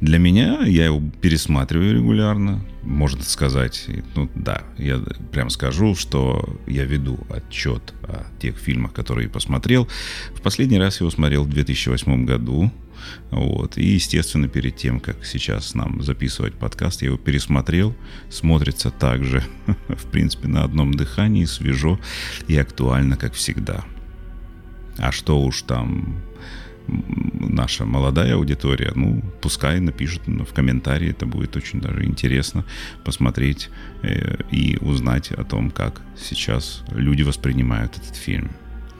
для 0.00 0.18
меня, 0.18 0.62
я 0.64 0.86
его 0.86 1.02
пересматриваю 1.20 1.94
регулярно, 1.94 2.64
можно 2.82 3.22
сказать, 3.22 3.86
ну 4.14 4.30
да, 4.34 4.62
я 4.78 4.98
прям 5.32 5.50
скажу, 5.50 5.94
что 5.94 6.58
я 6.66 6.84
веду 6.84 7.18
отчет 7.28 7.94
о 8.02 8.24
тех 8.40 8.56
фильмах, 8.56 8.92
которые 8.92 9.28
посмотрел. 9.28 9.88
В 10.34 10.40
последний 10.40 10.78
раз 10.78 11.00
я 11.00 11.04
его 11.04 11.10
смотрел 11.10 11.44
в 11.44 11.50
2008 11.50 12.24
году, 12.24 12.70
вот. 13.30 13.78
И, 13.78 13.84
естественно, 13.84 14.48
перед 14.48 14.76
тем, 14.76 15.00
как 15.00 15.24
сейчас 15.24 15.74
нам 15.74 16.02
записывать 16.02 16.54
подкаст, 16.54 17.02
я 17.02 17.08
его 17.08 17.18
пересмотрел. 17.18 17.94
Смотрится 18.28 18.90
так 18.90 19.24
же, 19.24 19.42
в 19.88 20.06
принципе, 20.10 20.48
на 20.48 20.64
одном 20.64 20.94
дыхании, 20.94 21.44
свежо 21.44 21.98
и 22.48 22.56
актуально, 22.56 23.16
как 23.16 23.34
всегда. 23.34 23.84
А 24.98 25.12
что 25.12 25.40
уж 25.40 25.62
там 25.62 26.22
наша 27.48 27.84
молодая 27.84 28.34
аудитория, 28.34 28.92
ну, 28.94 29.22
пускай 29.40 29.80
напишут 29.80 30.22
в 30.26 30.52
комментарии, 30.52 31.10
это 31.10 31.26
будет 31.26 31.56
очень 31.56 31.80
даже 31.80 32.04
интересно 32.04 32.64
посмотреть 33.04 33.70
э, 34.02 34.36
и 34.50 34.78
узнать 34.80 35.32
о 35.32 35.44
том, 35.44 35.70
как 35.70 36.02
сейчас 36.18 36.82
люди 36.92 37.22
воспринимают 37.22 37.96
этот 37.96 38.16
фильм. 38.16 38.50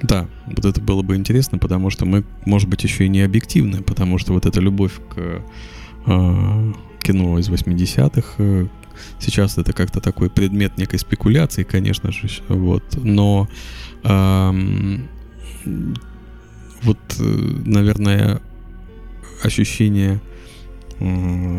Да, 0.03 0.29
вот 0.47 0.65
это 0.65 0.81
было 0.81 1.03
бы 1.03 1.17
интересно, 1.17 1.59
потому 1.59 1.91
что 1.91 2.07
мы, 2.07 2.25
может 2.47 2.69
быть, 2.69 2.83
еще 2.85 3.05
и 3.05 3.09
не 3.09 3.21
объективны, 3.21 3.83
потому 3.83 4.19
что 4.19 4.33
вот 4.33 4.47
эта 4.47 4.61
любовь 4.61 4.93
к 5.15 5.43
э, 6.07 6.73
кино 7.03 7.39
из 7.39 7.51
80-х, 7.51 8.35
э, 8.39 8.67
сейчас 9.19 9.59
это 9.59 9.73
как-то 9.73 10.01
такой 10.01 10.31
предмет 10.31 10.79
некой 10.79 10.99
спекуляции, 10.99 11.65
конечно 11.65 12.13
же, 12.13 12.29
вот, 12.49 12.83
но 13.03 13.49
эм, 14.05 15.09
вот, 16.83 16.99
наверное, 17.19 18.41
ощущение, 19.43 20.21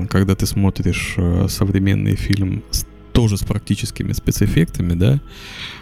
когда 0.10 0.36
ты 0.36 0.46
смотришь 0.46 1.16
э, 1.18 1.48
современный 1.50 2.16
фильм 2.16 2.64
тоже 3.12 3.38
с 3.38 3.44
практическими 3.44 4.14
спецэффектами, 4.14 4.94
да, 4.94 5.20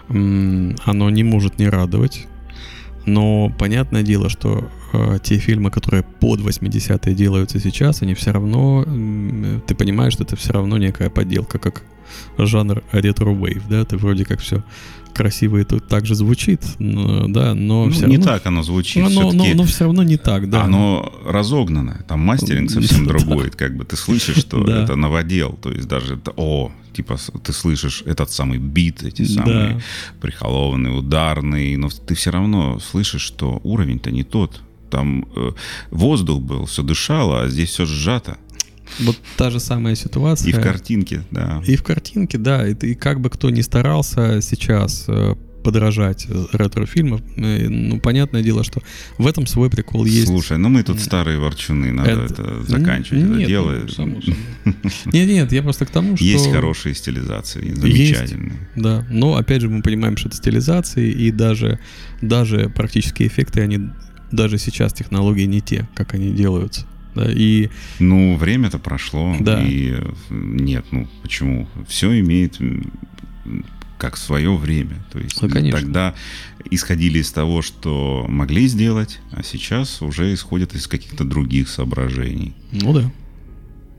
оно 0.08 1.10
не 1.10 1.24
может 1.24 1.60
не 1.60 1.68
радовать. 1.70 2.28
Но 3.06 3.52
понятное 3.58 4.04
дело, 4.04 4.30
что 4.30 4.70
э, 4.94 5.20
те 5.24 5.38
фильмы, 5.38 5.72
которые 5.72 6.04
под 6.04 6.42
80-е 6.42 7.16
делаются 7.16 7.60
сейчас, 7.60 8.02
они 8.02 8.14
все 8.14 8.32
равно, 8.32 8.84
э, 8.86 9.60
ты 9.66 9.76
понимаешь, 9.76 10.14
что 10.14 10.24
это 10.24 10.36
все 10.36 10.54
равно 10.54 10.78
некая 10.78 11.10
подделка, 11.10 11.60
как 11.60 11.84
жанр 12.38 12.84
retrowave, 12.92 13.68
да, 13.68 13.86
ты 13.86 13.98
вроде 13.98 14.26
как 14.26 14.40
все 14.40 14.64
красиво 15.14 15.58
и 15.58 15.64
тут 15.66 15.88
так 15.88 16.06
же 16.06 16.16
звучит, 16.16 16.62
да, 16.80 17.54
но 17.54 17.86
ну, 17.86 17.90
все 17.92 18.08
не 18.08 18.16
равно... 18.16 18.32
так 18.32 18.46
оно 18.46 18.64
звучит. 18.64 19.04
Но, 19.04 19.10
но, 19.10 19.32
но, 19.34 19.46
но 19.54 19.64
все 19.66 19.84
равно 19.84 20.04
не 20.04 20.16
так, 20.16 20.50
да. 20.50 20.64
Оно 20.64 21.12
разогнано, 21.26 22.06
там 22.08 22.22
мастеринг 22.22 22.72
совсем 22.72 23.06
другой, 23.08 23.50
как 23.50 23.76
бы 23.76 23.84
ты 23.84 23.98
слышишь, 23.98 24.38
что 24.38 24.64
это 24.64 24.96
новодел, 24.96 25.58
то 25.62 25.72
есть 25.72 25.90
даже 25.90 26.16
это, 26.16 26.32
о, 26.38 26.72
типа 26.94 27.18
ты 27.44 27.52
слышишь 27.52 28.04
этот 28.06 28.32
самый 28.32 28.60
бит, 28.60 29.04
эти 29.04 29.24
самые 29.24 29.74
Да. 29.74 29.82
прихолованные, 30.22 30.94
ударные, 30.94 31.78
но 31.78 31.90
ты 31.90 32.16
все 32.16 32.32
равно 32.32 32.80
слышишь, 32.80 33.22
что 33.22 33.60
уровень-то 33.64 34.12
не 34.12 34.24
тот. 34.24 34.62
Там 34.90 35.28
э, 35.36 35.52
воздух 35.92 36.42
был, 36.42 36.66
все 36.66 36.82
дышало, 36.82 37.44
а 37.44 37.48
здесь 37.48 37.70
все 37.70 37.86
сжато. 37.86 38.38
Вот 39.00 39.18
та 39.38 39.50
же 39.50 39.60
самая 39.60 39.96
ситуация. 39.96 40.50
И 40.50 40.54
в 40.54 40.62
картинке, 40.62 41.24
да. 41.32 41.62
И 41.66 41.76
в 41.76 41.84
картинке, 41.84 42.38
да, 42.38 42.68
и, 42.68 42.74
и 42.74 42.96
как 42.96 43.20
бы 43.22 43.30
кто 43.30 43.50
ни 43.50 43.62
старался 43.62 44.42
сейчас 44.42 45.06
э, 45.08 45.36
подражать 45.64 46.26
э, 46.30 46.46
ретро-фильмам, 46.54 47.22
э, 47.36 47.68
ну, 47.70 48.00
понятное 48.00 48.42
дело, 48.42 48.64
что 48.64 48.82
в 49.18 49.28
этом 49.28 49.46
свой 49.46 49.70
прикол 49.70 50.06
есть. 50.06 50.28
Слушай, 50.28 50.58
ну 50.58 50.70
мы 50.70 50.84
тут 50.84 51.00
старые 51.00 51.38
ворчуны, 51.40 51.92
надо 51.92 52.12
Это- 52.12 52.34
это, 52.34 52.64
заканчивать 52.64 53.24
это 53.24 53.34
нет, 53.34 53.48
дело. 53.48 53.72
ну, 53.72 53.88
само 53.90 54.22
собой. 54.22 54.38
Нет, 55.14 55.28
нет, 55.28 55.52
я 55.52 55.64
просто 55.64 55.86
к 55.86 55.90
тому, 55.90 56.16
что... 56.16 56.26
Есть 56.26 56.52
хорошие 56.52 56.94
стилизации, 56.96 57.74
замечательные. 57.74 58.70
Да, 58.76 59.06
но 59.10 59.36
опять 59.36 59.62
же 59.62 59.70
мы 59.70 59.82
понимаем, 59.82 60.18
что 60.18 60.30
это 60.30 60.38
стилизации, 60.38 61.12
и 61.12 61.32
даже, 61.32 61.80
даже 62.22 62.70
практические 62.70 63.28
эффекты, 63.28 63.62
они 63.62 63.90
даже 64.32 64.58
сейчас 64.58 64.94
технологии 64.94 65.46
не 65.46 65.62
те, 65.62 65.88
как 65.96 66.14
они 66.14 66.32
делаются. 66.32 66.86
Да, 67.26 67.32
и 67.32 67.70
Ну, 68.00 68.38
время-то 68.38 68.80
прошло, 68.80 69.36
Да. 69.40 69.62
и 69.62 69.96
нет, 70.30 70.86
ну 70.92 71.08
почему? 71.22 71.68
Все 71.88 72.20
имеет 72.20 72.58
как 73.98 74.16
свое 74.16 74.56
время. 74.56 75.04
То 75.12 75.20
есть 75.20 75.42
Ну, 75.42 75.50
конечно. 75.50 75.80
тогда 75.82 76.16
исходили 76.72 77.20
из 77.20 77.32
того, 77.32 77.62
что 77.62 78.26
могли 78.30 78.68
сделать, 78.68 79.20
а 79.32 79.44
сейчас 79.44 80.02
уже 80.02 80.34
исходят 80.34 80.74
из 80.76 80.88
каких-то 80.88 81.26
других 81.26 81.68
соображений. 81.70 82.54
ну 82.72 82.94
да. 82.94 83.12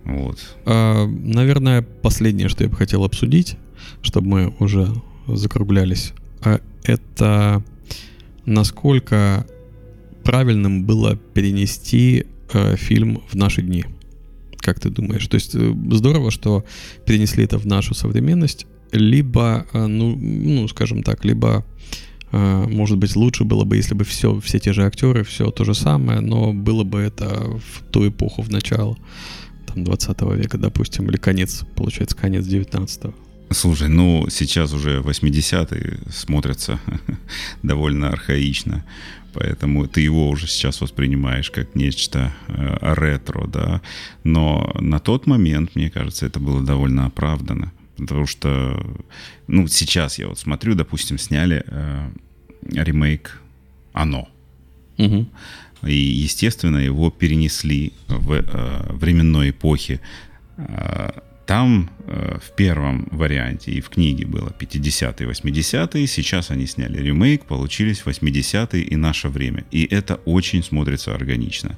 Вот. 0.04 0.38
А, 0.64 1.06
наверное, 1.06 1.82
последнее, 1.82 2.48
что 2.48 2.64
я 2.64 2.70
бы 2.70 2.76
хотел 2.76 3.04
обсудить, 3.04 3.56
чтобы 4.00 4.28
мы 4.28 4.54
уже 4.58 4.88
закруглялись, 5.28 6.12
а, 6.42 6.60
это 6.84 7.62
насколько 8.46 9.46
правильным 10.24 10.84
было 10.84 11.16
перенести 11.16 12.24
э, 12.52 12.76
фильм 12.76 13.22
в 13.30 13.34
наши 13.34 13.62
дни. 13.62 13.84
Как 14.58 14.78
ты 14.78 14.90
думаешь? 14.90 15.26
То 15.26 15.36
есть 15.36 15.54
э, 15.54 15.74
здорово, 15.90 16.30
что 16.30 16.64
перенесли 17.06 17.44
это 17.44 17.58
в 17.58 17.66
нашу 17.66 17.94
современность, 17.94 18.66
либо, 18.92 19.66
э, 19.72 19.86
ну, 19.86 20.16
ну 20.16 20.68
скажем 20.68 21.02
так, 21.02 21.24
либо 21.24 21.64
э, 22.32 22.66
может 22.68 22.98
быть, 22.98 23.16
лучше 23.16 23.44
было 23.44 23.64
бы, 23.64 23.76
если 23.76 23.94
бы 23.94 24.04
все, 24.04 24.38
все 24.40 24.58
те 24.58 24.72
же 24.72 24.84
актеры, 24.84 25.24
все 25.24 25.50
то 25.50 25.64
же 25.64 25.74
самое, 25.74 26.20
но 26.20 26.52
было 26.52 26.84
бы 26.84 27.00
это 27.00 27.26
в 27.28 27.82
ту 27.90 28.08
эпоху, 28.08 28.42
в 28.42 28.50
начало 28.50 28.96
там, 29.66 29.84
20 29.84 30.22
века, 30.36 30.58
допустим, 30.58 31.08
или 31.08 31.16
конец, 31.16 31.64
получается, 31.74 32.16
конец 32.16 32.46
19 32.46 33.14
Слушай, 33.52 33.88
ну 33.88 34.28
сейчас 34.30 34.72
уже 34.72 35.00
80-е 35.00 35.98
смотрятся 36.12 36.78
довольно 37.62 38.08
архаично, 38.08 38.84
поэтому 39.32 39.88
ты 39.88 40.02
его 40.02 40.28
уже 40.28 40.46
сейчас 40.46 40.80
воспринимаешь 40.80 41.50
как 41.50 41.74
нечто 41.74 42.32
э, 42.46 42.94
ретро, 42.94 43.48
да. 43.48 43.82
Но 44.22 44.72
на 44.78 45.00
тот 45.00 45.26
момент, 45.26 45.74
мне 45.74 45.90
кажется, 45.90 46.26
это 46.26 46.38
было 46.38 46.62
довольно 46.62 47.06
оправдано, 47.06 47.72
потому 47.96 48.26
что, 48.26 48.80
ну, 49.48 49.66
сейчас 49.66 50.18
я 50.18 50.28
вот 50.28 50.38
смотрю, 50.38 50.76
допустим, 50.76 51.18
сняли 51.18 51.64
э, 51.66 52.10
ремейк 52.62 53.40
«Оно», 53.92 54.28
Угу. 54.98 55.26
и, 55.86 55.94
естественно, 55.94 56.76
его 56.76 57.10
перенесли 57.10 57.94
в 58.06 58.32
э, 58.32 58.92
временной 58.92 59.50
эпохе. 59.50 60.00
Э, 60.58 61.10
Там 61.50 61.90
э, 62.06 62.38
в 62.40 62.52
первом 62.52 63.08
варианте 63.10 63.72
и 63.72 63.80
в 63.80 63.88
книге 63.88 64.24
было 64.24 64.52
50-е, 64.56 65.28
80-е. 65.28 66.06
Сейчас 66.06 66.52
они 66.52 66.66
сняли 66.66 67.02
ремейк, 67.02 67.44
получились 67.44 68.02
80-е 68.06 68.82
и 68.82 68.96
наше 68.96 69.28
время. 69.28 69.64
И 69.72 69.82
это 69.82 70.20
очень 70.26 70.62
смотрится 70.62 71.12
органично. 71.12 71.76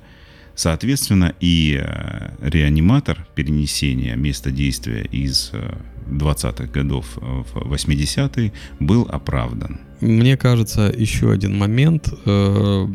Соответственно, 0.54 1.32
и 1.40 1.80
э, 1.82 2.32
реаниматор 2.42 3.26
перенесения 3.34 4.14
места 4.14 4.50
действия 4.50 5.08
из 5.10 5.50
э, 5.54 5.74
20-х 6.06 6.66
годов 6.66 7.06
в 7.16 7.72
80-е 7.72 8.52
был 8.78 9.08
оправдан. 9.10 9.80
Мне 10.02 10.36
кажется, 10.36 10.92
еще 10.94 11.32
один 11.32 11.56
момент, 11.56 12.12
э, 12.26 12.88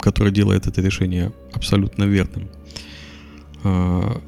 который 0.00 0.32
делает 0.32 0.68
это 0.68 0.80
решение 0.80 1.32
абсолютно 1.52 2.04
верным. 2.04 2.48
Э, 3.64 4.20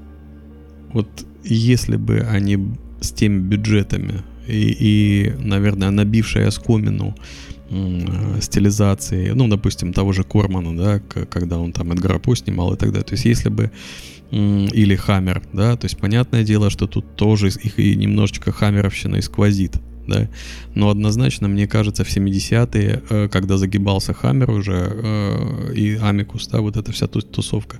Вот 0.92 1.08
если 1.44 1.96
бы 1.96 2.20
они 2.20 2.58
с 3.00 3.12
теми 3.12 3.40
бюджетами 3.40 4.22
и, 4.46 4.76
и 4.78 5.32
наверное, 5.38 5.90
набившие 5.90 6.46
оскомину 6.46 7.14
м, 7.70 8.36
э, 8.36 8.40
стилизации, 8.40 9.30
ну, 9.30 9.48
допустим, 9.48 9.92
того 9.92 10.12
же 10.12 10.24
Кормана, 10.24 10.76
да, 10.76 11.00
когда 11.26 11.58
он 11.58 11.72
там 11.72 11.92
Эдгара 11.92 12.18
По 12.18 12.34
снимал 12.34 12.74
и 12.74 12.76
так 12.76 12.90
далее. 12.90 13.04
То 13.04 13.14
есть, 13.14 13.24
если 13.24 13.48
бы 13.48 13.70
или 14.32 14.96
Хаммер, 14.96 15.42
да, 15.52 15.76
то 15.76 15.84
есть 15.84 15.98
понятное 15.98 16.42
дело, 16.42 16.70
что 16.70 16.86
тут 16.86 17.16
тоже 17.16 17.48
их 17.48 17.78
и 17.78 17.94
немножечко 17.94 18.50
хаммеровщина 18.50 19.20
сквозит, 19.20 19.76
да, 20.06 20.28
но 20.74 20.88
однозначно, 20.88 21.48
мне 21.48 21.68
кажется, 21.68 22.02
в 22.02 22.08
70-е, 22.08 23.02
э, 23.10 23.28
когда 23.28 23.58
загибался 23.58 24.14
Хаммер 24.14 24.50
уже 24.50 24.90
э, 24.90 25.74
и 25.74 25.96
Амикус, 25.96 26.48
да, 26.48 26.62
вот 26.62 26.78
эта 26.78 26.92
вся 26.92 27.08
ту- 27.08 27.20
тусовка, 27.20 27.76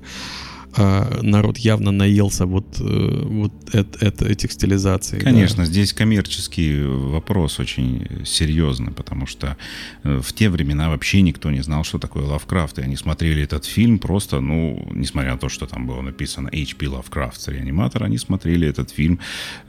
э, 0.77 1.19
народ 1.21 1.57
явно 1.57 1.91
наелся 1.91 2.45
вот, 2.45 2.79
э, 2.79 3.21
вот 3.25 3.51
эт- 3.73 3.97
эт- 4.01 4.25
этих 4.25 4.51
стилизаций. 4.51 5.19
да. 5.19 5.25
Конечно, 5.25 5.65
здесь 5.65 5.93
коммерческий 5.93 6.81
вопрос 6.83 7.59
очень 7.59 8.25
серьезный, 8.25 8.91
потому 8.91 9.25
что 9.27 9.57
э, 10.03 10.21
в 10.21 10.33
те 10.33 10.49
времена 10.49 10.89
вообще 10.89 11.21
никто 11.21 11.51
не 11.51 11.61
знал, 11.61 11.83
что 11.83 11.99
такое 11.99 12.25
Лавкрафт, 12.25 12.79
и 12.79 12.81
они 12.81 12.95
смотрели 12.95 13.43
этот 13.43 13.65
фильм 13.65 13.99
просто, 13.99 14.39
ну, 14.39 14.87
несмотря 14.93 15.31
на 15.33 15.37
то, 15.37 15.49
что 15.49 15.65
там 15.65 15.87
было 15.87 16.01
написано 16.01 16.49
H.P. 16.49 16.87
Лавкрафт, 16.87 17.47
реаниматор, 17.47 18.03
они 18.03 18.17
смотрели 18.17 18.67
этот 18.67 18.91
фильм 18.91 19.19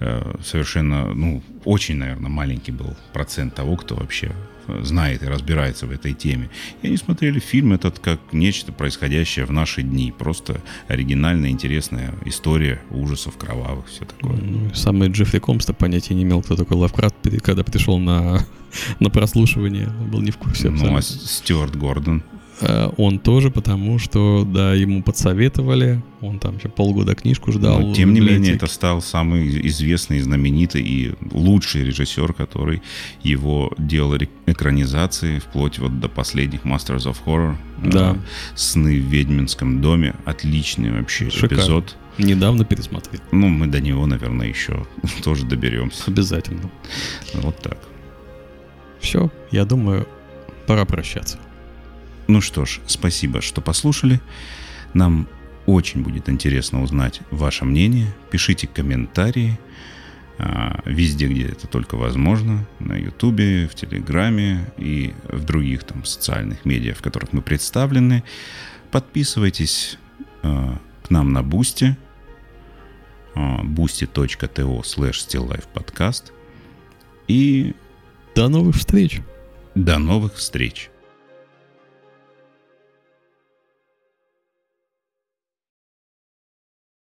э, 0.01 0.35
совершенно, 0.45 1.15
ну, 1.15 1.43
очень, 1.65 1.97
наверное, 1.97 2.31
маленький 2.31 2.73
был 2.73 2.95
процент 3.13 3.55
того, 3.55 3.77
кто 3.77 3.95
вообще 3.97 4.33
знает 4.83 5.23
и 5.23 5.27
разбирается 5.27 5.87
в 5.87 5.91
этой 5.91 6.13
теме. 6.15 6.51
И 6.83 6.87
они 6.87 6.97
смотрели 6.97 7.39
фильм 7.39 7.73
этот 7.73 7.99
как 7.99 8.21
нечто 8.33 8.73
происходящее 8.73 9.45
в 9.45 9.51
наши 9.51 9.83
дни. 9.83 10.13
Просто 10.17 10.61
оригинальная, 10.89 11.51
интересная 11.51 12.15
история 12.25 12.81
ужасов, 12.91 13.37
кровавых, 13.37 13.87
все 13.89 14.05
такое. 14.05 14.37
Ну, 14.37 14.75
Самый 14.75 15.09
Джеффри 15.09 15.39
Комс-то 15.39 15.73
понятия 15.73 16.15
не 16.15 16.23
имел, 16.23 16.43
кто 16.43 16.57
такой 16.57 16.77
Лавкрафт, 16.77 17.17
когда 17.43 17.65
пришел 17.65 17.99
на, 17.99 18.45
на 19.01 19.11
прослушивание, 19.11 19.89
был 20.11 20.21
не 20.21 20.31
в 20.31 20.39
курсе 20.39 20.71
Ну, 20.71 20.95
а 20.95 20.99
абсолютно. 20.99 21.29
Стюарт 21.29 21.77
Гордон. 21.77 22.23
Э, 22.61 22.89
Он 22.97 23.19
тоже, 23.19 23.51
потому 23.51 23.99
что, 23.99 24.45
да, 24.45 24.75
ему 24.75 25.03
подсоветовали, 25.03 26.03
он 26.21 26.39
там 26.39 26.57
еще 26.57 26.69
полгода 26.69 27.15
книжку 27.15 27.53
ждал. 27.53 27.81
Но, 27.81 27.95
тем 27.95 28.15
не 28.15 28.21
менее, 28.21 28.55
это 28.55 28.67
стал 28.67 29.03
самый 29.03 29.67
известный, 29.69 30.21
знаменитый 30.21 30.83
и 30.83 31.15
лучший 31.33 31.85
режиссер, 31.85 32.33
который 32.33 32.83
его 33.23 33.73
делал 33.79 34.17
экранизации 34.47 35.39
вплоть 35.39 35.79
вот 35.79 36.01
до 36.01 36.09
последних 36.09 36.63
Masters 36.65 37.07
of 37.07 37.17
Horror. 37.27 37.57
Да. 37.83 38.13
Э, 38.13 38.17
Сны 38.55 39.01
в 39.01 39.05
ведьминском 39.05 39.81
доме. 39.81 40.15
Отличный 40.25 40.93
вообще 40.93 41.31
Шикарно. 41.31 41.61
эпизод. 41.61 41.97
Недавно 42.19 42.65
пересмотрел. 42.65 43.21
Ну, 43.33 43.49
мы 43.49 43.67
до 43.67 43.81
него, 43.81 44.07
наверное, 44.07 44.47
еще 44.49 44.87
тоже 45.25 45.45
доберемся. 45.45 46.05
Обязательно. 46.07 46.71
Вот 47.35 47.59
так. 47.61 47.79
Все, 49.01 49.31
я 49.51 49.65
думаю, 49.65 50.07
пора 50.67 50.85
прощаться. 50.85 51.39
Ну 52.27 52.41
что 52.41 52.65
ж, 52.65 52.81
спасибо, 52.87 53.41
что 53.41 53.61
послушали. 53.61 54.21
Нам 54.95 55.29
очень 55.67 56.03
будет 56.03 56.29
интересно 56.29 56.83
узнать 56.83 57.21
ваше 57.31 57.65
мнение. 57.65 58.07
Пишите 58.31 58.67
комментарии. 58.67 59.59
а, 60.39 60.81
везде, 60.85 61.29
где 61.29 61.47
это 61.47 61.67
только 61.67 61.97
возможно, 61.97 62.67
на 62.81 62.95
Ютубе, 62.95 63.69
в 63.69 63.75
Телеграме 63.75 64.73
и 64.79 65.15
в 65.29 65.45
других 65.45 65.85
там 65.85 66.05
социальных 66.05 66.65
медиа, 66.65 66.95
в 66.95 67.03
которых 67.03 67.33
мы 67.33 67.41
представлены. 67.41 68.25
Подписывайтесь 68.91 69.99
а, 70.43 70.79
к 71.03 71.11
нам 71.11 71.33
на 71.33 71.43
Бусти, 71.43 71.97
boosty.to 73.35 74.83
slash 74.83 75.65
podcast. 75.75 76.33
И 77.27 77.75
до 78.35 78.49
новых 78.49 78.77
встреч. 78.77 79.21
До 79.75 79.99
новых 79.99 80.35
встреч. 80.35 80.91